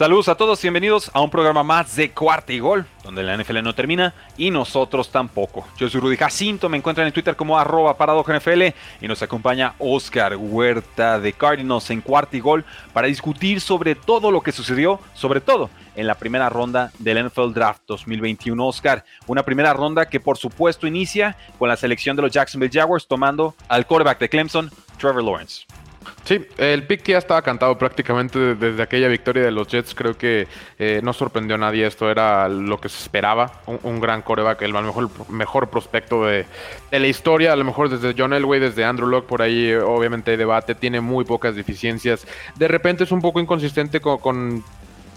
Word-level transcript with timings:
Saludos 0.00 0.30
a 0.30 0.34
todos, 0.34 0.62
bienvenidos 0.62 1.10
a 1.12 1.20
un 1.20 1.28
programa 1.28 1.62
más 1.62 1.94
de 1.94 2.10
Cuarta 2.10 2.54
y 2.54 2.58
Gol, 2.58 2.86
donde 3.04 3.22
la 3.22 3.36
NFL 3.36 3.62
no 3.62 3.74
termina 3.74 4.14
y 4.38 4.50
nosotros 4.50 5.10
tampoco. 5.12 5.68
Yo 5.76 5.90
soy 5.90 6.00
Rudy 6.00 6.16
Jacinto, 6.16 6.70
me 6.70 6.78
encuentran 6.78 7.06
en 7.06 7.12
Twitter 7.12 7.36
como 7.36 7.58
arroba 7.58 7.94
NFL 7.94 8.62
y 9.02 9.08
nos 9.08 9.20
acompaña 9.20 9.74
Oscar 9.78 10.36
Huerta 10.38 11.20
de 11.20 11.34
Cardinals 11.34 11.90
en 11.90 12.00
Cuarta 12.00 12.34
y 12.34 12.40
Gol 12.40 12.64
para 12.94 13.08
discutir 13.08 13.60
sobre 13.60 13.94
todo 13.94 14.30
lo 14.30 14.40
que 14.40 14.52
sucedió, 14.52 15.00
sobre 15.12 15.42
todo 15.42 15.68
en 15.94 16.06
la 16.06 16.14
primera 16.14 16.48
ronda 16.48 16.90
del 16.98 17.26
NFL 17.26 17.52
Draft 17.52 17.82
2021. 17.86 18.66
Oscar, 18.66 19.04
una 19.26 19.42
primera 19.42 19.74
ronda 19.74 20.08
que 20.08 20.18
por 20.18 20.38
supuesto 20.38 20.86
inicia 20.86 21.36
con 21.58 21.68
la 21.68 21.76
selección 21.76 22.16
de 22.16 22.22
los 22.22 22.32
Jacksonville 22.32 22.72
Jaguars 22.72 23.06
tomando 23.06 23.54
al 23.68 23.84
quarterback 23.84 24.18
de 24.18 24.30
Clemson, 24.30 24.70
Trevor 24.98 25.22
Lawrence. 25.22 25.66
Sí, 26.24 26.46
el 26.58 26.86
pick 26.86 27.04
ya 27.04 27.18
estaba 27.18 27.42
cantado 27.42 27.76
prácticamente 27.76 28.54
desde 28.54 28.82
aquella 28.82 29.08
victoria 29.08 29.42
de 29.42 29.50
los 29.50 29.68
Jets. 29.68 29.94
Creo 29.94 30.16
que 30.16 30.46
eh, 30.78 31.00
no 31.02 31.12
sorprendió 31.12 31.56
a 31.56 31.58
nadie. 31.58 31.86
Esto 31.86 32.10
era 32.10 32.48
lo 32.48 32.80
que 32.80 32.88
se 32.88 33.02
esperaba. 33.02 33.60
Un, 33.66 34.00
gran 34.00 34.22
coreback, 34.22 34.62
el 34.62 34.72
mejor, 34.72 35.10
mejor 35.28 35.68
prospecto 35.68 36.24
de, 36.24 36.46
la 36.90 37.06
historia. 37.06 37.52
A 37.52 37.56
lo 37.56 37.64
mejor 37.64 37.88
desde 37.88 38.14
John 38.16 38.32
Elway, 38.32 38.60
desde 38.60 38.84
Andrew 38.84 39.08
Locke, 39.08 39.26
por 39.26 39.42
ahí 39.42 39.72
obviamente 39.74 40.30
hay 40.30 40.36
debate. 40.36 40.74
Tiene 40.74 41.00
muy 41.00 41.24
pocas 41.24 41.56
deficiencias. 41.56 42.26
De 42.54 42.68
repente 42.68 43.04
es 43.04 43.12
un 43.12 43.20
poco 43.20 43.40
inconsistente 43.40 44.00
con, 44.00 44.62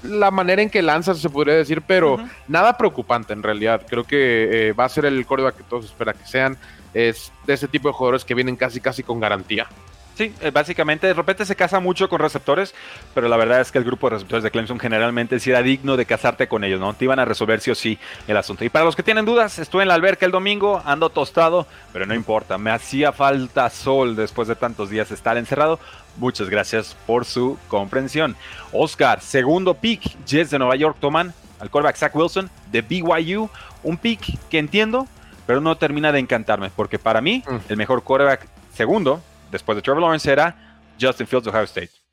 la 0.04 0.31
manera 0.31 0.61
en 0.61 0.70
que 0.70 0.81
lanza, 0.81 1.14
se 1.14 1.30
podría 1.30 1.56
decir, 1.56 1.81
pero 1.81 2.17
nada 2.48 2.78
preocupante 2.78 3.34
en 3.34 3.44
realidad. 3.44 3.86
Creo 3.88 4.04
que 4.04 4.70
eh, 4.70 4.73
va 4.73 4.86
a 4.86 4.89
ser 4.89 5.06
el 5.06 5.26
coreback 5.26 5.58
que 5.58 5.64
todos 5.64 5.86
esperan 5.86 6.16
que 6.17 6.26
sean. 6.26 6.58
Es 6.94 7.31
de 7.45 7.54
ese 7.54 7.67
tipo 7.67 7.88
de 7.88 7.94
jugadores 7.94 8.26
que 8.26 8.34
vienen 8.34 8.56
casi 8.56 8.81
casi 8.81 9.04
con 9.04 9.20
garantía. 9.20 9.67
Sí, 10.16 10.31
eh, 10.42 10.52
básicamente 10.52 11.08
de 11.08 11.14
repente 11.14 11.45
se 11.45 11.56
casa 11.56 11.80
mucho 11.80 12.08
con 12.08 12.19
receptores, 12.19 12.75
pero 13.16 13.28
la 13.28 13.38
verdad 13.38 13.61
es 13.61 13.72
que 13.72 13.80
el 13.80 13.83
grupo 13.83 14.08
de 14.08 14.16
receptores 14.16 14.44
de 14.44 14.52
Clemson 14.52 14.80
generalmente 14.80 15.39
sí 15.39 15.50
era 15.50 15.64
digno 15.64 15.97
de 15.97 16.05
casarte 16.05 16.47
con 16.47 16.64
ellos, 16.64 16.80
¿no? 16.80 16.94
Te 16.94 17.05
iban 17.05 17.17
a 17.20 17.25
resolver 17.25 17.59
sí 17.61 17.72
o 17.72 17.75
sí 17.75 17.97
el 18.28 18.38
asunto. 18.38 18.64
Y 18.64 18.70
para 18.70 18.86
los 18.86 18.95
que 18.95 19.02
tienen 19.02 19.25
dudas, 19.25 19.58
estuve 19.58 19.81
en 19.81 19.88
la 19.88 19.95
alberca 19.95 20.25
el 20.25 20.31
domingo, 20.31 20.83
ando 20.86 21.09
tostado, 21.09 21.66
pero 21.92 22.05
no 22.05 22.14
importa, 22.14 22.59
me 22.59 22.70
hacía 22.70 23.11
falta 23.11 23.70
sol 23.72 24.16
después 24.16 24.47
de 24.47 24.55
tantos 24.55 24.92
días 24.92 25.09
estar 25.09 25.36
encerrado. 25.38 25.80
Muchas 26.17 26.48
gracias 26.48 26.95
por 27.08 27.25
su 27.25 27.58
comprensión. 27.67 28.36
Oscar, 28.72 29.20
segundo 29.20 29.73
pick, 29.73 30.02
Jets 30.27 30.52
de 30.52 30.59
Nueva 30.59 30.75
York 30.75 30.98
toman 31.00 31.33
al 31.59 31.72
quarterback 31.72 31.98
Zach 31.98 32.16
Wilson 32.16 32.52
de 32.72 32.83
BYU, 32.83 33.50
un 33.81 33.98
pick 33.98 34.38
que 34.50 34.59
entiendo, 34.59 35.08
pero 35.48 35.59
no 35.59 35.75
termina 35.75 36.11
de 36.11 36.20
encantarme, 36.20 36.70
porque 36.75 37.00
para 37.00 37.20
mí 37.20 37.44
mm. 37.48 37.55
el 37.70 37.77
mejor 37.77 38.03
quarterback 38.03 38.48
segundo 38.75 39.23
después 39.53 39.77
de 39.77 39.81
Trevor 39.81 40.01
Lawrence 40.01 40.29
era 40.29 40.81
Justin 40.99 41.27
Fields 41.27 41.45
de 41.45 41.51
Ohio 41.51 41.63
State. 41.63 42.03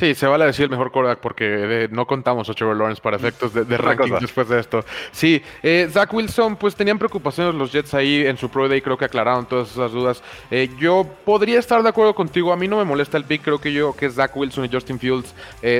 Sí, 0.00 0.14
se 0.14 0.28
vale 0.28 0.44
decir 0.44 0.62
el 0.62 0.70
mejor 0.70 0.92
quarterback 0.92 1.18
porque 1.18 1.44
eh, 1.44 1.88
no 1.90 2.06
contamos 2.06 2.48
a 2.48 2.54
Trevor 2.54 2.76
Lawrence 2.76 3.02
para 3.02 3.16
efectos 3.16 3.52
de, 3.52 3.64
ranking 3.76 4.12
después 4.20 4.48
de 4.48 4.60
esto. 4.60 4.84
Sí, 5.10 5.42
eh, 5.60 5.88
Zach 5.90 6.14
Wilson, 6.14 6.54
pues 6.54 6.76
tenían 6.76 7.00
preocupaciones 7.00 7.56
los 7.56 7.72
Jets 7.72 7.94
ahí 7.94 8.24
en 8.24 8.36
su 8.36 8.48
Pro 8.48 8.68
Day, 8.68 8.80
creo 8.80 8.96
que 8.96 9.06
aclararon 9.06 9.44
todas 9.46 9.72
esas 9.72 9.90
dudas. 9.90 10.22
Eh, 10.52 10.70
yo 10.78 11.04
podría 11.24 11.58
estar 11.58 11.82
de 11.82 11.88
acuerdo 11.88 12.14
contigo, 12.14 12.52
a 12.52 12.56
mí 12.56 12.68
no 12.68 12.76
me 12.76 12.84
molesta 12.84 13.16
el 13.16 13.24
pick, 13.24 13.42
creo 13.42 13.58
que 13.58 13.72
yo 13.72 13.92
que 13.92 14.08
Zach 14.08 14.36
Wilson 14.36 14.66
y 14.66 14.68
Justin 14.68 15.00
Fields 15.00 15.34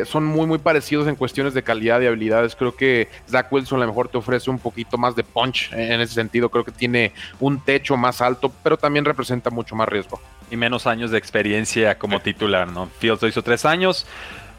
son 0.04 0.24
muy, 0.24 0.48
muy 0.48 0.58
parecidos 0.58 1.06
en 1.06 1.14
cuestiones 1.14 1.54
de 1.54 1.62
calidad 1.62 2.00
y 2.00 2.06
habilidades. 2.06 2.56
Creo 2.56 2.74
que 2.74 3.08
Zach 3.30 3.46
Wilson 3.52 3.78
a 3.78 3.82
lo 3.82 3.92
mejor 3.92 4.08
te 4.08 4.18
ofrece 4.18 4.50
un 4.50 4.58
poquito 4.58 4.98
más 4.98 5.14
de 5.14 5.22
punch 5.22 5.72
en 5.72 6.00
ese 6.00 6.14
sentido, 6.14 6.48
creo 6.48 6.64
que 6.64 6.72
tiene 6.72 7.12
un 7.38 7.60
techo 7.60 7.96
más 7.96 8.20
alto, 8.20 8.50
pero 8.64 8.76
también 8.76 9.04
representa 9.04 9.48
mucho 9.48 9.76
más 9.76 9.88
riesgo 9.88 10.20
y 10.50 10.56
menos 10.56 10.86
años 10.86 11.10
de 11.10 11.18
experiencia 11.18 11.98
como 11.98 12.20
titular, 12.20 12.68
¿no? 12.68 12.88
Fields 12.98 13.22
lo 13.22 13.28
hizo 13.28 13.42
tres 13.42 13.64
años, 13.64 14.06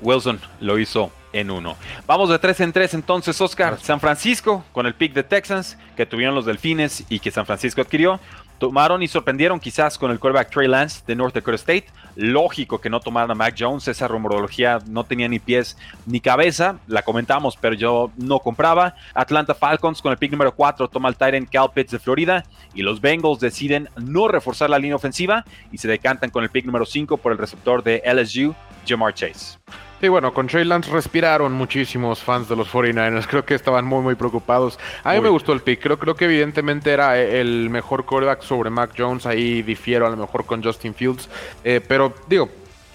Wilson 0.02 0.40
lo 0.60 0.78
hizo 0.80 1.12
en 1.34 1.52
uno. 1.52 1.78
Vamos 2.08 2.30
de 2.30 2.40
tres 2.40 2.60
en 2.60 2.74
tres 2.74 2.94
entonces, 2.94 3.40
Oscar. 3.40 3.80
San 3.80 4.00
Francisco 4.00 4.66
con 4.72 4.86
el 4.86 4.96
pick 4.96 5.14
de 5.14 5.24
Texans 5.24 5.78
que 5.96 6.06
tuvieron 6.06 6.36
los 6.36 6.46
Delfines 6.46 7.04
y 7.10 7.20
que 7.20 7.32
San 7.32 7.46
Francisco 7.46 7.82
adquirió 7.82 8.20
tomaron 8.60 9.02
y 9.02 9.08
sorprendieron 9.08 9.60
quizás 9.60 9.98
con 9.98 10.12
el 10.12 10.20
quarterback 10.20 10.52
Trey 10.52 10.68
Lance 10.68 11.02
de 11.08 11.16
North 11.16 11.34
Dakota 11.34 11.56
State. 11.56 11.86
Lógico 12.16 12.80
que 12.80 12.90
no 12.90 13.00
tomaran 13.00 13.32
a 13.32 13.36
Mac 13.36 13.56
Jones, 13.58 13.88
esa 13.88 14.08
rumorología 14.08 14.80
no 14.88 15.06
tenía 15.06 15.28
ni 15.28 15.40
pies 15.40 15.78
ni 16.06 16.20
cabeza, 16.20 16.78
la 16.88 17.02
comentamos, 17.02 17.58
pero 17.58 17.74
yo 17.76 18.12
no 18.18 18.40
compraba. 18.40 18.96
Atlanta 19.14 19.56
Falcons 19.56 20.02
con 20.02 20.12
el 20.12 20.18
pick 20.18 20.32
número 20.32 20.54
4 20.54 20.90
toma 20.90 21.10
el 21.10 21.16
Titan 21.16 21.46
Cal 21.46 21.72
Pitts 21.74 21.92
de 21.92 22.00
Florida 22.00 22.44
y 22.74 22.82
los 22.82 23.02
Bengals 23.02 23.40
deciden 23.40 23.90
no 23.96 24.28
reforzar 24.28 24.70
la 24.70 24.78
línea 24.78 24.98
ofensiva 24.98 25.46
y 25.72 25.78
se 25.78 25.88
decantan 25.88 26.30
con 26.30 26.44
el 26.44 26.50
pick 26.50 26.66
número 26.66 26.86
5 26.86 27.18
por 27.18 27.32
el 27.32 27.38
receptor 27.38 27.82
de 27.82 28.04
LSU, 28.06 28.54
Jamar 28.86 29.14
Chase. 29.14 29.58
Sí, 30.02 30.08
bueno, 30.08 30.34
con 30.34 30.48
Trey 30.48 30.64
Lance 30.64 30.90
respiraron 30.92 31.52
muchísimos 31.52 32.24
fans 32.24 32.48
de 32.48 32.56
los 32.56 32.72
49ers. 32.72 33.28
Creo 33.28 33.44
que 33.44 33.54
estaban 33.54 33.84
muy, 33.84 34.02
muy 34.02 34.16
preocupados. 34.16 34.80
A 35.04 35.14
mí 35.14 35.20
me 35.20 35.28
gustó 35.28 35.52
el 35.52 35.60
pick. 35.60 35.82
Creo, 35.82 36.00
creo 36.00 36.16
que 36.16 36.24
evidentemente 36.24 36.92
era 36.92 37.20
el 37.20 37.70
mejor 37.70 38.06
quarterback 38.06 38.42
sobre 38.42 38.70
Mac 38.70 38.92
Jones. 38.98 39.26
Ahí 39.26 39.62
difiero 39.62 40.08
a 40.08 40.10
lo 40.10 40.16
mejor 40.16 40.46
con 40.46 40.64
Justin 40.64 40.94
Fields. 40.94 41.28
Eh, 41.66 41.82
pero 41.86 42.14
digo, 42.28 42.50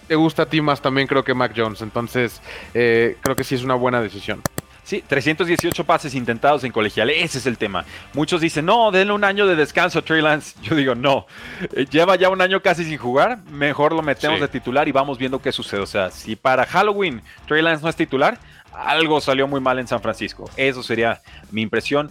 te 0.08 0.14
gusta 0.14 0.44
a 0.44 0.46
ti 0.46 0.62
más 0.62 0.80
también 0.80 1.06
creo 1.06 1.22
que 1.22 1.34
Mac 1.34 1.52
Jones. 1.54 1.82
Entonces, 1.82 2.40
eh, 2.72 3.18
creo 3.20 3.36
que 3.36 3.44
sí 3.44 3.54
es 3.54 3.64
una 3.64 3.74
buena 3.74 4.00
decisión. 4.00 4.40
Sí, 4.84 5.02
318 5.06 5.84
pases 5.84 6.14
intentados 6.14 6.62
en 6.62 6.70
colegial, 6.70 7.08
ese 7.08 7.38
es 7.38 7.46
el 7.46 7.56
tema. 7.56 7.84
Muchos 8.12 8.42
dicen, 8.42 8.66
no, 8.66 8.90
denle 8.90 9.14
un 9.14 9.24
año 9.24 9.46
de 9.46 9.56
descanso 9.56 9.98
a 9.98 10.02
Trey 10.02 10.20
Lance. 10.20 10.54
Yo 10.62 10.76
digo, 10.76 10.94
no, 10.94 11.26
eh, 11.74 11.86
lleva 11.90 12.16
ya 12.16 12.28
un 12.28 12.40
año 12.40 12.60
casi 12.60 12.84
sin 12.84 12.98
jugar, 12.98 13.38
mejor 13.50 13.92
lo 13.92 14.02
metemos 14.02 14.40
de 14.40 14.48
titular 14.48 14.86
y 14.86 14.92
vamos 14.92 15.16
viendo 15.18 15.40
qué 15.40 15.52
sucede. 15.52 15.80
O 15.80 15.86
sea, 15.86 16.10
si 16.10 16.36
para 16.36 16.66
Halloween 16.66 17.22
Trey 17.46 17.62
Lance 17.62 17.82
no 17.82 17.88
es 17.88 17.96
titular, 17.96 18.38
algo 18.74 19.20
salió 19.20 19.46
muy 19.46 19.60
mal 19.60 19.78
en 19.78 19.86
San 19.86 20.02
Francisco. 20.02 20.50
Eso 20.56 20.82
sería 20.82 21.20
mi 21.50 21.62
impresión. 21.62 22.10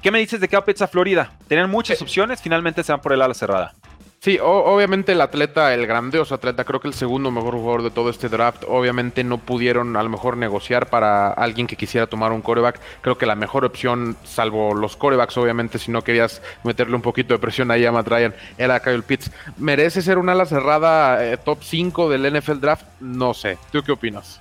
¿Qué 0.00 0.10
me 0.10 0.20
dices 0.20 0.40
de 0.40 0.48
Cal 0.48 0.62
a 0.78 0.86
Florida? 0.86 1.32
Tenían 1.48 1.70
muchas 1.70 2.00
eh, 2.00 2.04
opciones, 2.04 2.40
finalmente 2.40 2.84
se 2.84 2.92
van 2.92 3.00
por 3.00 3.12
el 3.12 3.22
ala 3.22 3.34
cerrada. 3.34 3.74
Sí, 4.22 4.38
obviamente 4.40 5.10
el 5.10 5.20
atleta, 5.20 5.74
el 5.74 5.84
grandioso 5.84 6.36
atleta, 6.36 6.62
creo 6.62 6.78
que 6.78 6.86
el 6.86 6.94
segundo 6.94 7.32
mejor 7.32 7.54
jugador 7.54 7.82
de 7.82 7.90
todo 7.90 8.08
este 8.08 8.28
draft, 8.28 8.62
obviamente 8.68 9.24
no 9.24 9.38
pudieron 9.38 9.96
a 9.96 10.02
lo 10.04 10.08
mejor 10.08 10.36
negociar 10.36 10.88
para 10.90 11.32
alguien 11.32 11.66
que 11.66 11.74
quisiera 11.74 12.06
tomar 12.06 12.30
un 12.30 12.40
coreback. 12.40 12.78
Creo 13.00 13.18
que 13.18 13.26
la 13.26 13.34
mejor 13.34 13.64
opción, 13.64 14.16
salvo 14.22 14.74
los 14.74 14.96
corebacks, 14.96 15.36
obviamente, 15.38 15.80
si 15.80 15.90
no 15.90 16.02
querías 16.02 16.40
meterle 16.62 16.94
un 16.94 17.02
poquito 17.02 17.34
de 17.34 17.40
presión 17.40 17.72
ahí 17.72 17.84
a 17.84 17.90
Matt 17.90 18.06
Ryan, 18.06 18.34
era 18.58 18.78
Kyle 18.78 19.02
Pitts. 19.02 19.32
¿Merece 19.56 20.02
ser 20.02 20.18
una 20.18 20.32
ala 20.32 20.46
cerrada 20.46 21.26
eh, 21.26 21.36
top 21.36 21.58
5 21.60 22.08
del 22.08 22.32
NFL 22.32 22.60
draft? 22.60 22.86
No 23.00 23.34
sé. 23.34 23.58
¿Tú 23.72 23.82
qué 23.82 23.90
opinas? 23.90 24.40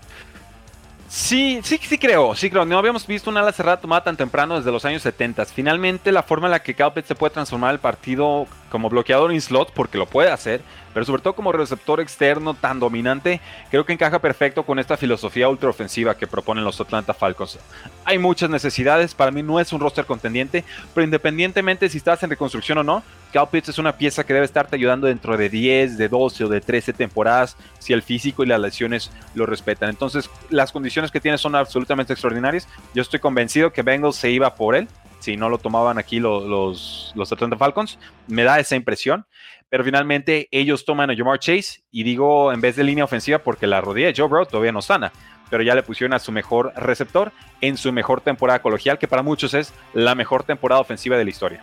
Sí, 1.09 1.59
sí, 1.63 1.79
sí 1.81 1.97
creo, 1.97 2.35
sí 2.35 2.51
creo. 2.51 2.65
No 2.65 2.77
habíamos 2.77 3.07
visto 3.07 3.31
una 3.31 3.39
ala 3.39 3.51
cerrada 3.51 3.81
tomada 3.81 4.03
tan 4.03 4.15
temprano 4.15 4.57
desde 4.57 4.71
los 4.71 4.85
años 4.85 5.01
70. 5.01 5.43
Finalmente, 5.45 6.11
la 6.11 6.21
forma 6.21 6.45
en 6.45 6.51
la 6.51 6.61
que 6.61 6.75
Pitts 6.75 7.07
se 7.07 7.15
puede 7.15 7.33
transformar 7.33 7.73
el 7.73 7.79
partido 7.79 8.45
como 8.71 8.89
bloqueador 8.89 9.31
en 9.31 9.41
slot, 9.41 9.71
porque 9.73 9.97
lo 9.97 10.07
puede 10.07 10.31
hacer, 10.31 10.61
pero 10.93 11.05
sobre 11.05 11.21
todo 11.21 11.33
como 11.33 11.51
receptor 11.51 11.99
externo 11.99 12.53
tan 12.53 12.79
dominante, 12.79 13.41
creo 13.69 13.85
que 13.85 13.93
encaja 13.93 14.19
perfecto 14.19 14.63
con 14.63 14.79
esta 14.79 14.97
filosofía 14.97 15.49
ultraofensiva 15.49 16.15
que 16.17 16.25
proponen 16.25 16.63
los 16.63 16.79
Atlanta 16.79 17.13
Falcons. 17.13 17.59
Hay 18.05 18.17
muchas 18.17 18.49
necesidades, 18.49 19.13
para 19.13 19.31
mí 19.31 19.43
no 19.43 19.59
es 19.59 19.73
un 19.73 19.81
roster 19.81 20.05
contendiente, 20.05 20.63
pero 20.95 21.03
independientemente 21.03 21.89
si 21.89 21.97
estás 21.97 22.23
en 22.23 22.29
reconstrucción 22.29 22.77
o 22.79 22.83
no, 22.83 23.03
Cal 23.33 23.49
Pitts 23.49 23.69
es 23.69 23.77
una 23.77 23.97
pieza 23.97 24.25
que 24.25 24.33
debe 24.33 24.45
estarte 24.45 24.75
ayudando 24.75 25.07
dentro 25.07 25.37
de 25.37 25.49
10, 25.49 25.97
de 25.97 26.09
12 26.09 26.45
o 26.45 26.49
de 26.49 26.61
13 26.61 26.93
temporadas, 26.93 27.57
si 27.79 27.93
el 27.93 28.01
físico 28.01 28.43
y 28.43 28.47
las 28.47 28.59
lesiones 28.59 29.11
lo 29.35 29.45
respetan. 29.45 29.89
Entonces, 29.89 30.29
las 30.49 30.71
condiciones 30.71 31.11
que 31.11 31.21
tiene 31.21 31.37
son 31.37 31.55
absolutamente 31.55 32.13
extraordinarias. 32.13 32.67
Yo 32.93 33.01
estoy 33.01 33.19
convencido 33.19 33.71
que 33.71 33.83
Bengals 33.83 34.15
se 34.15 34.31
iba 34.31 34.55
por 34.55 34.75
él 34.75 34.87
si 35.21 35.37
no 35.37 35.49
lo 35.49 35.57
tomaban 35.57 35.97
aquí 35.97 36.19
los, 36.19 37.13
los, 37.15 37.31
Atlanta 37.31 37.57
Falcons. 37.57 37.97
Me 38.27 38.43
da 38.43 38.59
esa 38.59 38.75
impresión. 38.75 39.25
Pero 39.69 39.85
finalmente 39.85 40.49
ellos 40.51 40.83
toman 40.83 41.09
a 41.11 41.15
Jamar 41.15 41.39
Chase 41.39 41.81
y 41.91 42.03
digo 42.03 42.51
en 42.51 42.59
vez 42.59 42.75
de 42.75 42.83
línea 42.83 43.05
ofensiva 43.05 43.37
porque 43.37 43.67
la 43.67 43.79
rodilla 43.79 44.07
de 44.07 44.13
Joe 44.17 44.27
Burrow 44.27 44.45
todavía 44.45 44.73
no 44.73 44.81
sana. 44.81 45.13
Pero 45.49 45.63
ya 45.63 45.75
le 45.75 45.83
pusieron 45.83 46.13
a 46.13 46.19
su 46.19 46.33
mejor 46.33 46.73
receptor 46.75 47.31
en 47.61 47.77
su 47.77 47.93
mejor 47.93 48.19
temporada 48.19 48.61
colegial, 48.61 48.99
que 48.99 49.07
para 49.07 49.21
muchos 49.21 49.53
es 49.53 49.73
la 49.93 50.13
mejor 50.13 50.43
temporada 50.43 50.81
ofensiva 50.81 51.17
de 51.17 51.23
la 51.23 51.29
historia. 51.29 51.61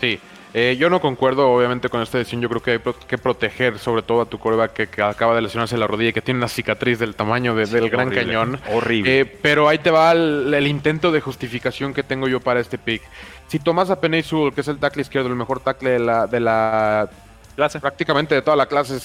Sí, 0.00 0.18
Eh, 0.54 0.76
yo 0.78 0.88
no 0.88 1.00
concuerdo, 1.00 1.50
obviamente, 1.50 1.88
con 1.88 2.00
esta 2.00 2.18
decisión. 2.18 2.40
Yo 2.40 2.48
creo 2.48 2.62
que 2.62 2.70
hay 2.72 2.80
que 3.06 3.18
proteger, 3.18 3.78
sobre 3.78 4.02
todo 4.02 4.22
a 4.22 4.26
tu 4.26 4.38
coreback 4.38 4.88
que, 4.88 5.02
acaba 5.02 5.34
de 5.34 5.42
lesionarse 5.42 5.76
la 5.76 5.86
rodilla 5.86 6.10
y 6.10 6.12
que 6.12 6.22
tiene 6.22 6.38
una 6.38 6.48
cicatriz 6.48 6.98
del 6.98 7.14
tamaño 7.14 7.54
del 7.54 7.90
Gran 7.90 8.10
Cañón. 8.10 8.58
Horrible. 8.72 9.20
Eh, 9.20 9.24
pero 9.26 9.68
ahí 9.68 9.78
te 9.78 9.90
va 9.90 10.12
el, 10.12 10.66
intento 10.66 11.12
de 11.12 11.20
justificación 11.20 11.92
que 11.92 12.02
tengo 12.02 12.28
yo 12.28 12.40
para 12.40 12.60
este 12.60 12.78
pick. 12.78 13.02
Si 13.48 13.58
tomas 13.58 13.90
a 13.90 14.00
Penny 14.00 14.22
Sewell, 14.22 14.52
que 14.54 14.62
es 14.62 14.68
el 14.68 14.78
tackle 14.78 15.02
izquierdo, 15.02 15.28
el 15.28 15.36
mejor 15.36 15.60
tackle 15.60 15.90
de 15.90 15.98
la, 15.98 16.26
de 16.26 16.40
la 16.40 17.10
clase. 17.56 17.80
Prácticamente 17.80 18.36
de 18.36 18.42
toda 18.42 18.56
la 18.56 18.66
clase. 18.66 18.98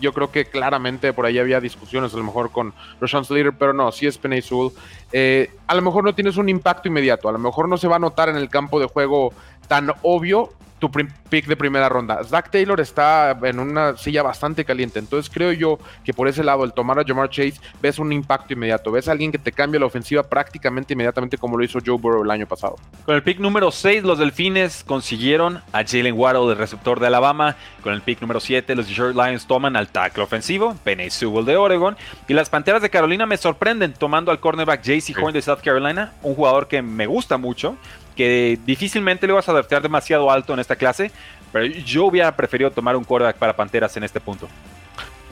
Yo 0.00 0.12
creo 0.12 0.32
que 0.32 0.46
claramente 0.46 1.12
por 1.12 1.26
ahí 1.26 1.38
había 1.38 1.60
discusiones, 1.60 2.12
a 2.14 2.16
lo 2.16 2.24
mejor 2.24 2.50
con 2.50 2.74
Rashawn 3.00 3.24
Slater, 3.24 3.52
pero 3.52 3.72
no, 3.72 3.92
si 3.92 4.08
es 4.08 4.18
Penny 4.18 4.42
Sewell. 4.42 4.72
Eh, 5.12 5.50
a 5.68 5.74
lo 5.76 5.82
mejor 5.82 6.02
no 6.02 6.14
tienes 6.14 6.36
un 6.36 6.48
impacto 6.48 6.88
inmediato, 6.88 7.28
a 7.28 7.32
lo 7.32 7.38
mejor 7.38 7.68
no 7.68 7.76
se 7.76 7.86
va 7.86 7.96
a 7.96 8.00
notar 8.00 8.28
en 8.28 8.36
el 8.36 8.48
campo 8.48 8.80
de 8.80 8.86
juego 8.86 9.32
tan 9.68 9.92
obvio, 10.02 10.50
tu 10.78 10.90
pick 10.90 11.46
de 11.46 11.56
primera 11.56 11.88
ronda. 11.88 12.22
Zach 12.24 12.50
Taylor 12.50 12.80
está 12.80 13.38
en 13.42 13.58
una 13.58 13.96
silla 13.96 14.22
bastante 14.22 14.64
caliente, 14.64 14.98
entonces 14.98 15.30
creo 15.32 15.52
yo 15.52 15.78
que 16.04 16.12
por 16.12 16.28
ese 16.28 16.44
lado, 16.44 16.64
el 16.64 16.72
tomar 16.72 16.98
a 16.98 17.04
Jamar 17.04 17.30
Chase, 17.30 17.54
ves 17.80 17.98
un 17.98 18.12
impacto 18.12 18.52
inmediato, 18.52 18.90
ves 18.90 19.08
a 19.08 19.12
alguien 19.12 19.32
que 19.32 19.38
te 19.38 19.52
cambia 19.52 19.80
la 19.80 19.86
ofensiva 19.86 20.22
prácticamente 20.22 20.92
inmediatamente 20.92 21.38
como 21.38 21.56
lo 21.56 21.64
hizo 21.64 21.78
Joe 21.84 21.98
Burrow 21.98 22.22
el 22.22 22.30
año 22.30 22.46
pasado. 22.46 22.76
Con 23.04 23.14
el 23.14 23.22
pick 23.22 23.38
número 23.38 23.70
6, 23.70 24.02
los 24.04 24.18
Delfines 24.18 24.84
consiguieron 24.84 25.62
a 25.72 25.84
Jalen 25.84 26.14
Waddle, 26.14 26.52
el 26.52 26.58
receptor 26.58 27.00
de 27.00 27.06
Alabama. 27.06 27.56
Con 27.82 27.92
el 27.92 28.02
pick 28.02 28.20
número 28.20 28.40
7, 28.40 28.74
los 28.74 28.88
Detroit 28.88 29.16
Lions 29.16 29.46
toman 29.46 29.76
al 29.76 29.88
tackle 29.88 30.22
ofensivo, 30.22 30.76
Penny 30.84 31.10
Sewell 31.10 31.44
de 31.44 31.56
Oregon. 31.56 31.96
Y 32.28 32.34
las 32.34 32.50
Panteras 32.50 32.82
de 32.82 32.90
Carolina 32.90 33.26
me 33.26 33.36
sorprenden 33.36 33.94
tomando 33.94 34.30
al 34.30 34.40
cornerback 34.40 34.82
JC 34.82 35.16
Horn 35.20 35.32
de 35.32 35.42
South 35.42 35.60
Carolina, 35.62 36.12
un 36.22 36.34
jugador 36.34 36.68
que 36.68 36.82
me 36.82 37.06
gusta 37.06 37.38
mucho 37.38 37.76
que 38.18 38.58
difícilmente 38.66 39.28
le 39.28 39.32
vas 39.32 39.48
a 39.48 39.52
adaptar 39.52 39.80
demasiado 39.80 40.28
alto 40.28 40.52
en 40.52 40.58
esta 40.58 40.74
clase, 40.74 41.12
pero 41.52 41.66
yo 41.66 42.06
hubiera 42.06 42.34
preferido 42.34 42.72
tomar 42.72 42.96
un 42.96 43.04
quarterback 43.04 43.36
para 43.36 43.54
Panteras 43.54 43.96
en 43.96 44.02
este 44.02 44.18
punto. 44.18 44.48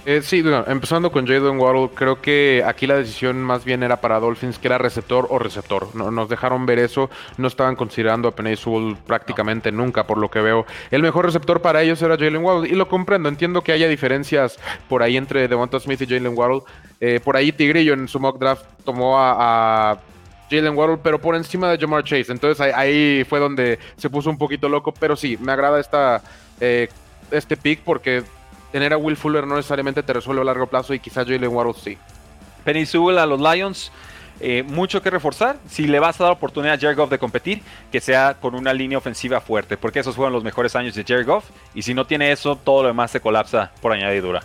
Eh, 0.04 0.22
sí, 0.22 0.44
empezando 0.68 1.10
con 1.10 1.26
Jalen 1.26 1.58
Waddle, 1.58 1.90
creo 1.92 2.20
que 2.20 2.62
aquí 2.64 2.86
la 2.86 2.94
decisión 2.94 3.42
más 3.42 3.64
bien 3.64 3.82
era 3.82 4.00
para 4.00 4.20
Dolphins, 4.20 4.56
que 4.60 4.68
era 4.68 4.78
receptor 4.78 5.26
o 5.30 5.40
receptor. 5.40 5.96
No, 5.96 6.12
nos 6.12 6.28
dejaron 6.28 6.64
ver 6.64 6.78
eso, 6.78 7.10
no 7.38 7.48
estaban 7.48 7.74
considerando 7.74 8.28
a 8.28 8.30
Penny 8.30 8.54
Sewell 8.54 8.96
prácticamente 9.04 9.72
nunca, 9.72 10.06
por 10.06 10.18
lo 10.18 10.30
que 10.30 10.38
veo. 10.38 10.64
El 10.92 11.02
mejor 11.02 11.24
receptor 11.24 11.60
para 11.60 11.82
ellos 11.82 12.00
era 12.02 12.16
Jalen 12.16 12.44
Waddle, 12.44 12.68
y 12.68 12.76
lo 12.76 12.86
comprendo, 12.86 13.28
entiendo 13.28 13.62
que 13.62 13.72
haya 13.72 13.88
diferencias 13.88 14.60
por 14.88 15.02
ahí 15.02 15.16
entre 15.16 15.48
Devonta 15.48 15.80
Smith 15.80 16.00
y 16.02 16.06
Jalen 16.06 16.38
Waddle. 16.38 16.60
Eh, 17.00 17.18
por 17.18 17.36
ahí 17.36 17.50
Tigrillo 17.50 17.94
en 17.94 18.06
su 18.06 18.20
mock 18.20 18.38
draft 18.38 18.64
tomó 18.84 19.18
a 19.18 19.98
Jalen 20.50 20.76
Waddle, 20.76 20.98
pero 21.02 21.20
por 21.20 21.34
encima 21.34 21.70
de 21.70 21.78
Jamar 21.78 22.04
Chase. 22.04 22.32
Entonces 22.32 22.60
ahí, 22.74 23.24
fue 23.28 23.40
donde 23.40 23.78
se 23.96 24.10
puso 24.10 24.30
un 24.30 24.38
poquito 24.38 24.68
loco. 24.68 24.92
Pero 24.92 25.16
sí, 25.16 25.36
me 25.40 25.52
agrada 25.52 25.80
esta, 25.80 26.22
eh, 26.60 26.88
este 27.30 27.56
pick 27.56 27.80
porque 27.80 28.22
tener 28.72 28.92
a 28.92 28.96
Will 28.96 29.16
Fuller 29.16 29.46
no 29.46 29.56
necesariamente 29.56 30.02
te 30.02 30.12
resuelve 30.12 30.42
a 30.42 30.44
largo 30.44 30.66
plazo 30.66 30.94
y 30.94 30.98
quizás 30.98 31.26
Jalen 31.26 31.48
Waddle 31.48 31.74
sí. 31.74 31.98
Penny 32.64 32.86
Sewell 32.86 33.18
a 33.18 33.26
los 33.26 33.40
Lions. 33.40 33.92
Eh, 34.38 34.62
mucho 34.66 35.00
que 35.00 35.08
reforzar. 35.08 35.56
Si 35.68 35.86
le 35.86 35.98
vas 35.98 36.20
a 36.20 36.24
dar 36.24 36.32
oportunidad 36.34 36.74
a 36.74 36.78
Jared 36.78 36.96
Goff 36.96 37.10
de 37.10 37.18
competir, 37.18 37.62
que 37.90 38.00
sea 38.00 38.36
con 38.38 38.54
una 38.54 38.74
línea 38.74 38.98
ofensiva 38.98 39.40
fuerte, 39.40 39.76
porque 39.76 40.00
esos 40.00 40.14
fueron 40.14 40.32
los 40.34 40.44
mejores 40.44 40.76
años 40.76 40.94
de 40.94 41.04
Jared 41.04 41.26
Goff. 41.26 41.48
Y 41.74 41.82
si 41.82 41.94
no 41.94 42.06
tiene 42.06 42.32
eso, 42.32 42.56
todo 42.56 42.82
lo 42.82 42.88
demás 42.88 43.10
se 43.10 43.20
colapsa 43.20 43.72
por 43.80 43.92
añadidura. 43.92 44.42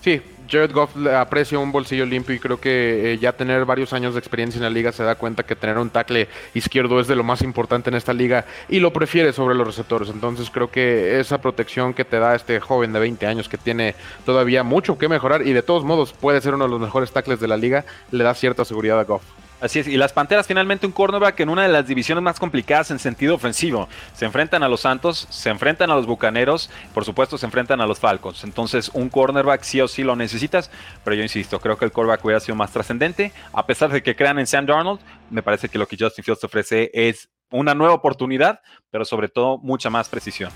Sí, 0.00 0.20
Jared 0.52 0.72
Goff 0.72 0.94
aprecia 1.06 1.58
un 1.58 1.72
bolsillo 1.72 2.04
limpio 2.04 2.34
y 2.34 2.38
creo 2.38 2.60
que 2.60 3.14
eh, 3.14 3.18
ya 3.18 3.32
tener 3.32 3.64
varios 3.64 3.94
años 3.94 4.12
de 4.12 4.20
experiencia 4.20 4.58
en 4.58 4.64
la 4.64 4.68
liga 4.68 4.92
se 4.92 5.02
da 5.02 5.14
cuenta 5.14 5.44
que 5.44 5.56
tener 5.56 5.78
un 5.78 5.88
tackle 5.88 6.28
izquierdo 6.52 7.00
es 7.00 7.06
de 7.06 7.16
lo 7.16 7.24
más 7.24 7.40
importante 7.40 7.88
en 7.88 7.96
esta 7.96 8.12
liga 8.12 8.44
y 8.68 8.78
lo 8.78 8.92
prefiere 8.92 9.32
sobre 9.32 9.54
los 9.54 9.66
receptores. 9.66 10.10
Entonces 10.10 10.50
creo 10.50 10.70
que 10.70 11.18
esa 11.18 11.40
protección 11.40 11.94
que 11.94 12.04
te 12.04 12.18
da 12.18 12.34
este 12.34 12.60
joven 12.60 12.92
de 12.92 13.00
20 13.00 13.26
años 13.26 13.48
que 13.48 13.56
tiene 13.56 13.94
todavía 14.26 14.62
mucho 14.62 14.98
que 14.98 15.08
mejorar 15.08 15.46
y 15.46 15.54
de 15.54 15.62
todos 15.62 15.84
modos 15.84 16.12
puede 16.12 16.42
ser 16.42 16.54
uno 16.54 16.64
de 16.64 16.70
los 16.70 16.80
mejores 16.80 17.12
tackles 17.12 17.40
de 17.40 17.48
la 17.48 17.56
liga, 17.56 17.86
le 18.10 18.22
da 18.22 18.34
cierta 18.34 18.66
seguridad 18.66 19.00
a 19.00 19.04
Goff. 19.04 19.41
Así 19.62 19.78
es, 19.78 19.86
y 19.86 19.96
las 19.96 20.12
Panteras 20.12 20.48
finalmente 20.48 20.86
un 20.86 20.92
cornerback 20.92 21.38
en 21.38 21.48
una 21.48 21.62
de 21.62 21.68
las 21.68 21.86
divisiones 21.86 22.24
más 22.24 22.40
complicadas 22.40 22.90
en 22.90 22.98
sentido 22.98 23.36
ofensivo. 23.36 23.88
Se 24.12 24.24
enfrentan 24.24 24.64
a 24.64 24.68
los 24.68 24.80
Santos, 24.80 25.28
se 25.30 25.50
enfrentan 25.50 25.88
a 25.92 25.94
los 25.94 26.04
Bucaneros, 26.04 26.68
por 26.92 27.04
supuesto 27.04 27.38
se 27.38 27.46
enfrentan 27.46 27.80
a 27.80 27.86
los 27.86 28.00
Falcons. 28.00 28.42
Entonces 28.42 28.90
un 28.92 29.08
cornerback 29.08 29.62
sí 29.62 29.80
o 29.80 29.86
sí 29.86 30.02
lo 30.02 30.16
necesitas, 30.16 30.68
pero 31.04 31.14
yo 31.14 31.22
insisto, 31.22 31.60
creo 31.60 31.78
que 31.78 31.84
el 31.84 31.92
cornerback 31.92 32.24
hubiera 32.24 32.40
sido 32.40 32.56
más 32.56 32.72
trascendente. 32.72 33.32
A 33.52 33.64
pesar 33.64 33.92
de 33.92 34.02
que 34.02 34.16
crean 34.16 34.40
en 34.40 34.48
Sam 34.48 34.66
Darnold, 34.66 34.98
me 35.30 35.44
parece 35.44 35.68
que 35.68 35.78
lo 35.78 35.86
que 35.86 35.96
Justin 35.96 36.24
Fields 36.24 36.42
ofrece 36.42 36.90
es 36.92 37.28
una 37.52 37.72
nueva 37.72 37.94
oportunidad, 37.94 38.62
pero 38.90 39.04
sobre 39.04 39.28
todo 39.28 39.58
mucha 39.58 39.90
más 39.90 40.08
precisión. 40.08 40.50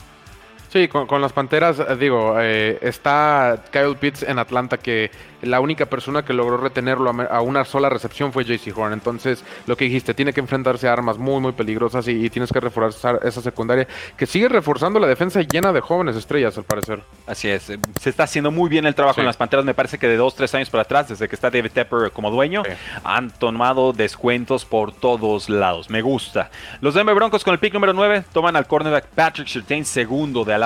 Sí, 0.76 0.88
con, 0.88 1.22
las 1.22 1.32
Panteras, 1.32 1.78
eh, 1.78 1.96
digo, 1.98 2.34
eh, 2.38 2.78
está 2.82 3.64
Kyle 3.72 3.96
Pitts 3.96 4.24
en 4.24 4.38
Atlanta 4.38 4.76
que 4.76 5.10
la 5.40 5.60
única 5.60 5.86
persona 5.86 6.22
que 6.22 6.34
logró 6.34 6.58
retenerlo 6.58 7.10
a, 7.30 7.40
una 7.40 7.64
sola 7.64 7.88
recepción 7.88 8.30
fue 8.30 8.44
JC 8.44 8.76
Horn. 8.76 8.92
Entonces, 8.92 9.42
lo 9.66 9.74
que 9.74 9.84
dijiste, 9.84 10.12
tiene 10.12 10.34
que 10.34 10.40
enfrentarse 10.40 10.86
a 10.86 10.92
armas 10.92 11.16
muy, 11.16 11.40
muy 11.40 11.52
peligrosas 11.52 12.06
y, 12.08 12.28
tienes 12.28 12.52
que 12.52 12.60
reforzar 12.60 13.20
esa 13.22 13.40
secundaria 13.40 13.86
que 14.18 14.26
sigue 14.26 14.48
reforzando 14.48 14.98
la 14.98 15.06
defensa 15.06 15.40
llena 15.40 15.72
de 15.72 15.80
jóvenes 15.80 16.16
estrellas, 16.16 16.58
al 16.58 16.64
parecer. 16.64 17.02
Así 17.26 17.48
es, 17.48 17.70
eh, 17.70 17.78
se 17.98 18.10
está 18.10 18.24
haciendo 18.24 18.50
muy 18.50 18.68
bien 18.68 18.84
el 18.84 18.94
trabajo 18.94 19.20
en 19.20 19.26
las 19.26 19.38
Panteras. 19.38 19.64
Me 19.64 19.72
parece 19.72 19.96
que 19.98 20.08
de 20.08 20.16
dos, 20.16 20.34
tres 20.34 20.54
años 20.54 20.68
para 20.68 20.82
atrás, 20.82 21.08
desde 21.08 21.26
que 21.26 21.34
está 21.34 21.48
David 21.48 21.70
Tepper 21.72 22.10
como 22.12 22.30
dueño, 22.30 22.64
han 23.02 23.30
tomado 23.30 23.94
descuentos 23.94 24.66
por 24.66 24.92
todos 24.92 25.48
lados. 25.48 25.88
Me 25.88 26.02
gusta. 26.02 26.50
Los 26.82 26.92
Denver 26.92 27.14
Broncos 27.14 27.44
con 27.44 27.54
el 27.54 27.60
pick 27.60 27.72
número 27.72 27.94
9 27.94 28.24
toman 28.32 28.56
al 28.56 28.66
cornerback 28.66 29.06
Patrick 29.06 29.48
Surtain, 29.48 29.86
segundo 29.86 30.44
de 30.44 30.52
Alabama. 30.52 30.65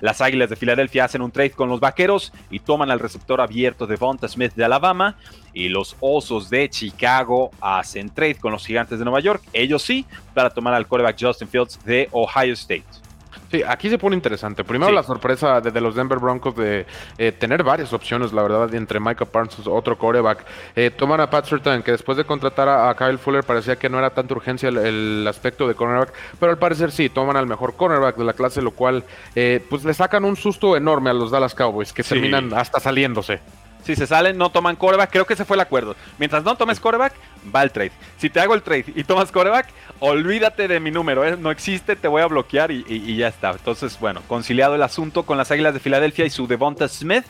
Las 0.00 0.20
Águilas 0.20 0.50
de 0.50 0.56
Filadelfia 0.56 1.04
hacen 1.04 1.22
un 1.22 1.30
trade 1.30 1.50
con 1.50 1.68
los 1.68 1.80
Vaqueros 1.80 2.32
y 2.50 2.60
toman 2.60 2.90
al 2.90 3.00
receptor 3.00 3.40
abierto 3.40 3.86
de 3.86 3.94
Devonta 3.94 4.28
Smith 4.28 4.54
de 4.54 4.64
Alabama. 4.64 5.16
Y 5.52 5.68
los 5.68 5.96
Osos 6.00 6.50
de 6.50 6.68
Chicago 6.68 7.50
hacen 7.60 8.10
trade 8.10 8.36
con 8.36 8.52
los 8.52 8.64
Gigantes 8.64 8.98
de 8.98 9.04
Nueva 9.04 9.20
York, 9.20 9.42
ellos 9.52 9.82
sí, 9.82 10.06
para 10.34 10.50
tomar 10.50 10.74
al 10.74 10.86
quarterback 10.86 11.16
Justin 11.20 11.48
Fields 11.48 11.84
de 11.84 12.08
Ohio 12.12 12.52
State. 12.52 13.07
Sí, 13.50 13.62
aquí 13.66 13.88
se 13.88 13.98
pone 13.98 14.14
interesante. 14.14 14.62
Primero 14.62 14.92
la 14.92 15.02
sorpresa 15.02 15.60
de, 15.60 15.80
los 15.80 15.94
Denver 15.94 16.18
Broncos 16.18 16.54
de 16.54 16.86
eh, 17.16 17.32
tener 17.32 17.62
varias 17.62 17.92
opciones, 17.92 18.32
la 18.32 18.42
verdad, 18.42 18.74
entre 18.74 19.00
Micah 19.00 19.24
Parsons, 19.24 19.66
otro 19.66 19.96
coreback. 19.96 20.44
Eh, 20.76 20.90
toman 20.90 21.20
a 21.20 21.30
Pat 21.30 21.46
Surtain, 21.46 21.82
que 21.82 21.92
después 21.92 22.18
de 22.18 22.24
contratar 22.24 22.68
a, 22.68 22.94
Kyle 22.94 23.18
Fuller 23.18 23.44
parecía 23.44 23.76
que 23.76 23.88
no 23.88 23.98
era 23.98 24.10
tanta 24.10 24.34
urgencia 24.34 24.68
el, 24.68 25.26
aspecto 25.26 25.66
de 25.66 25.74
cornerback, 25.74 26.12
pero 26.38 26.52
al 26.52 26.58
parecer 26.58 26.90
sí, 26.90 27.08
toman 27.08 27.36
al 27.36 27.46
mejor 27.46 27.74
cornerback 27.74 28.16
de 28.16 28.24
la 28.24 28.32
clase, 28.34 28.60
lo 28.60 28.72
cual 28.72 29.04
eh, 29.34 29.64
pues 29.68 29.84
le 29.84 29.94
sacan 29.94 30.24
un 30.24 30.36
susto 30.36 30.76
enorme 30.76 31.10
a 31.10 31.14
los 31.14 31.30
Dallas 31.30 31.54
Cowboys, 31.54 31.92
que 31.92 32.02
terminan 32.02 32.52
hasta 32.52 32.80
saliéndose. 32.80 33.40
Si 33.84 33.96
se 33.96 34.06
salen, 34.06 34.36
no 34.36 34.50
toman 34.50 34.76
coreback. 34.76 35.10
Creo 35.10 35.24
que 35.24 35.32
ese 35.32 35.46
fue 35.46 35.56
el 35.56 35.60
acuerdo. 35.60 35.96
Mientras 36.18 36.44
no 36.44 36.56
tomes 36.56 36.78
coreback, 36.80 37.14
va 37.54 37.62
el 37.62 37.70
trade. 37.70 37.92
Si 38.16 38.30
te 38.30 38.40
hago 38.40 38.54
el 38.54 38.62
trade 38.62 38.86
y 38.94 39.04
tomas 39.04 39.32
coreback, 39.32 39.68
olvídate 40.00 40.68
de 40.68 40.80
mi 40.80 40.90
número. 40.90 41.24
¿eh? 41.24 41.36
No 41.36 41.50
existe, 41.50 41.96
te 41.96 42.08
voy 42.08 42.22
a 42.22 42.26
bloquear 42.26 42.70
y, 42.70 43.16
ya 43.16 43.28
está. 43.28 43.50
Entonces, 43.50 43.98
bueno, 43.98 44.22
conciliado 44.28 44.74
el 44.74 44.82
asunto 44.82 45.24
con 45.24 45.38
las 45.38 45.50
Águilas 45.50 45.74
de 45.74 45.80
Filadelfia 45.80 46.24
y 46.24 46.30
su 46.30 46.46
Devonta 46.46 46.88
Smith, 46.88 47.24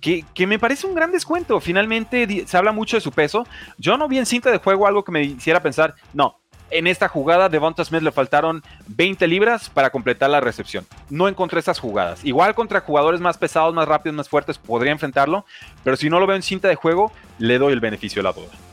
que, 0.00 0.46
me 0.46 0.58
parece 0.58 0.86
un 0.86 0.94
gran 0.94 1.12
descuento. 1.12 1.60
Finalmente 1.60 2.44
se 2.46 2.56
habla 2.56 2.72
mucho 2.72 2.96
de 2.96 3.00
su 3.00 3.12
peso. 3.12 3.46
Yo 3.78 3.96
no 3.96 4.08
vi 4.08 4.18
en 4.18 4.26
cinta 4.26 4.50
de 4.50 4.58
juego 4.58 4.86
algo 4.86 5.04
que 5.04 5.12
me 5.12 5.22
hiciera 5.22 5.60
pensar, 5.60 5.94
no, 6.12 6.38
en 6.70 6.86
esta 6.86 7.08
jugada, 7.08 7.48
Devonta 7.48 7.84
Smith 7.84 8.02
le 8.02 8.10
faltaron 8.10 8.62
20 8.88 9.26
libras 9.28 9.70
para 9.70 9.90
completar 9.90 10.30
la 10.30 10.40
recepción. 10.40 10.84
No 11.10 11.28
encontré 11.28 11.60
esas 11.60 11.78
jugadas. 11.78 12.24
Igual 12.24 12.54
contra 12.54 12.80
jugadores 12.80 13.20
más 13.20 13.38
pesados, 13.38 13.72
más 13.72 13.86
rápidos, 13.86 14.16
más 14.16 14.28
fuertes, 14.28 14.58
podría 14.58 14.92
enfrentarlo, 14.92 15.44
pero 15.84 15.96
si 15.96 16.10
no 16.10 16.18
lo 16.18 16.26
veo 16.26 16.36
en 16.36 16.42
cinta 16.42 16.68
de 16.68 16.74
juego, 16.74 17.12
le 17.38 17.58
doy 17.58 17.72
el 17.72 17.80
beneficio 17.80 18.20
de 18.20 18.24
la 18.24 18.32
duda. 18.32 18.65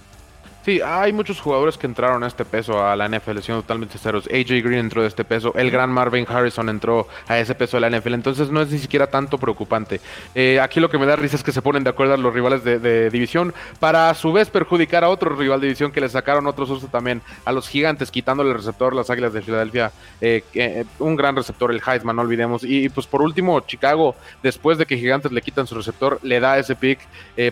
Sí, 0.64 0.80
hay 0.80 1.12
muchos 1.12 1.42
jugadores 1.42 1.78
que 1.78 1.88
entraron 1.88 2.24
a 2.24 2.28
este 2.28 2.46
peso 2.46 2.86
a 2.86 2.96
la 2.96 3.10
NFL, 3.10 3.40
siendo 3.40 3.64
totalmente 3.64 3.98
ceros. 3.98 4.28
AJ 4.28 4.64
Green 4.64 4.80
entró 4.80 5.02
de 5.02 5.10
este 5.10 5.26
peso, 5.26 5.54
el 5.56 5.70
gran 5.70 5.92
Marvin 5.92 6.26
Harrison 6.28 6.70
entró 6.70 7.10
a 7.28 7.38
ese 7.38 7.54
peso 7.54 7.76
de 7.76 7.82
la 7.82 7.98
NFL, 7.98 8.14
entonces 8.14 8.50
no 8.50 8.62
es 8.62 8.72
ni 8.72 8.80
siquiera 8.80 9.08
tanto 9.08 9.38
preocupante. 9.38 10.00
Eh, 10.34 10.62
aquí 10.62 10.80
lo 10.80 10.90
que 10.90 10.98
me 10.98 11.06
da 11.06 11.18
risa 11.18 11.36
es 11.36 11.44
que 11.44 11.52
se 11.52 11.62
ponen 11.62 11.84
de 11.84 11.90
acuerdo 11.90 12.14
a 12.14 12.18
los 12.18 12.34
rivales 12.34 12.64
de, 12.64 13.10
división 13.10 13.54
para 13.80 14.10
a 14.10 14.14
su 14.14 14.32
vez 14.32 14.50
perjudicar 14.50 15.04
a 15.04 15.10
otro 15.10 15.36
rival 15.36 15.60
de 15.60 15.68
división 15.68 15.92
que 15.92 16.00
le 16.00 16.08
sacaron 16.08 16.48
otro 16.48 16.66
susto 16.66 16.88
también 16.88 17.22
a 17.44 17.52
los 17.52 17.68
gigantes, 17.68 18.10
quitándole 18.10 18.52
el 18.52 18.56
receptor, 18.56 18.96
las 18.96 19.10
Águilas 19.10 19.34
de 19.34 19.42
Filadelfia, 19.42 19.92
eh, 20.22 20.46
eh, 20.54 20.86
un 21.00 21.18
gran 21.18 21.36
receptor, 21.36 21.72
el 21.72 21.82
Heisman, 21.86 22.16
no 22.16 22.22
olvidemos. 22.22 22.64
Y, 22.64 22.88
pues 22.88 23.06
por 23.06 23.22
último, 23.22 23.60
Chicago, 23.62 24.16
después 24.42 24.78
de 24.78 24.86
que 24.86 24.98
Gigantes 24.98 25.34
le 25.34 25.42
quitan 25.42 25.68
su 25.68 25.76
receptor, 25.76 26.20
le 26.24 26.40
da 26.40 26.58
ese 26.58 26.76
pick 26.76 27.00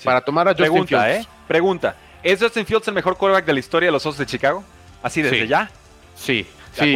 para 0.03 0.21
tomar 0.21 0.47
a 0.47 0.51
Justin 0.51 0.67
Pregunta, 0.67 1.11
¿eh? 1.13 1.25
Pregunta. 1.47 1.95
¿Es 2.23 2.39
Justin 2.39 2.65
Fields 2.65 2.87
el 2.87 2.93
mejor 2.93 3.17
quarterback 3.17 3.45
de 3.45 3.53
la 3.53 3.59
historia 3.59 3.87
de 3.87 3.91
los 3.91 4.05
Osos 4.05 4.19
de 4.19 4.25
Chicago? 4.25 4.63
Así 5.01 5.21
desde 5.21 5.47
ya. 5.47 5.69
Sí, 6.15 6.45
Sí, 6.73 6.95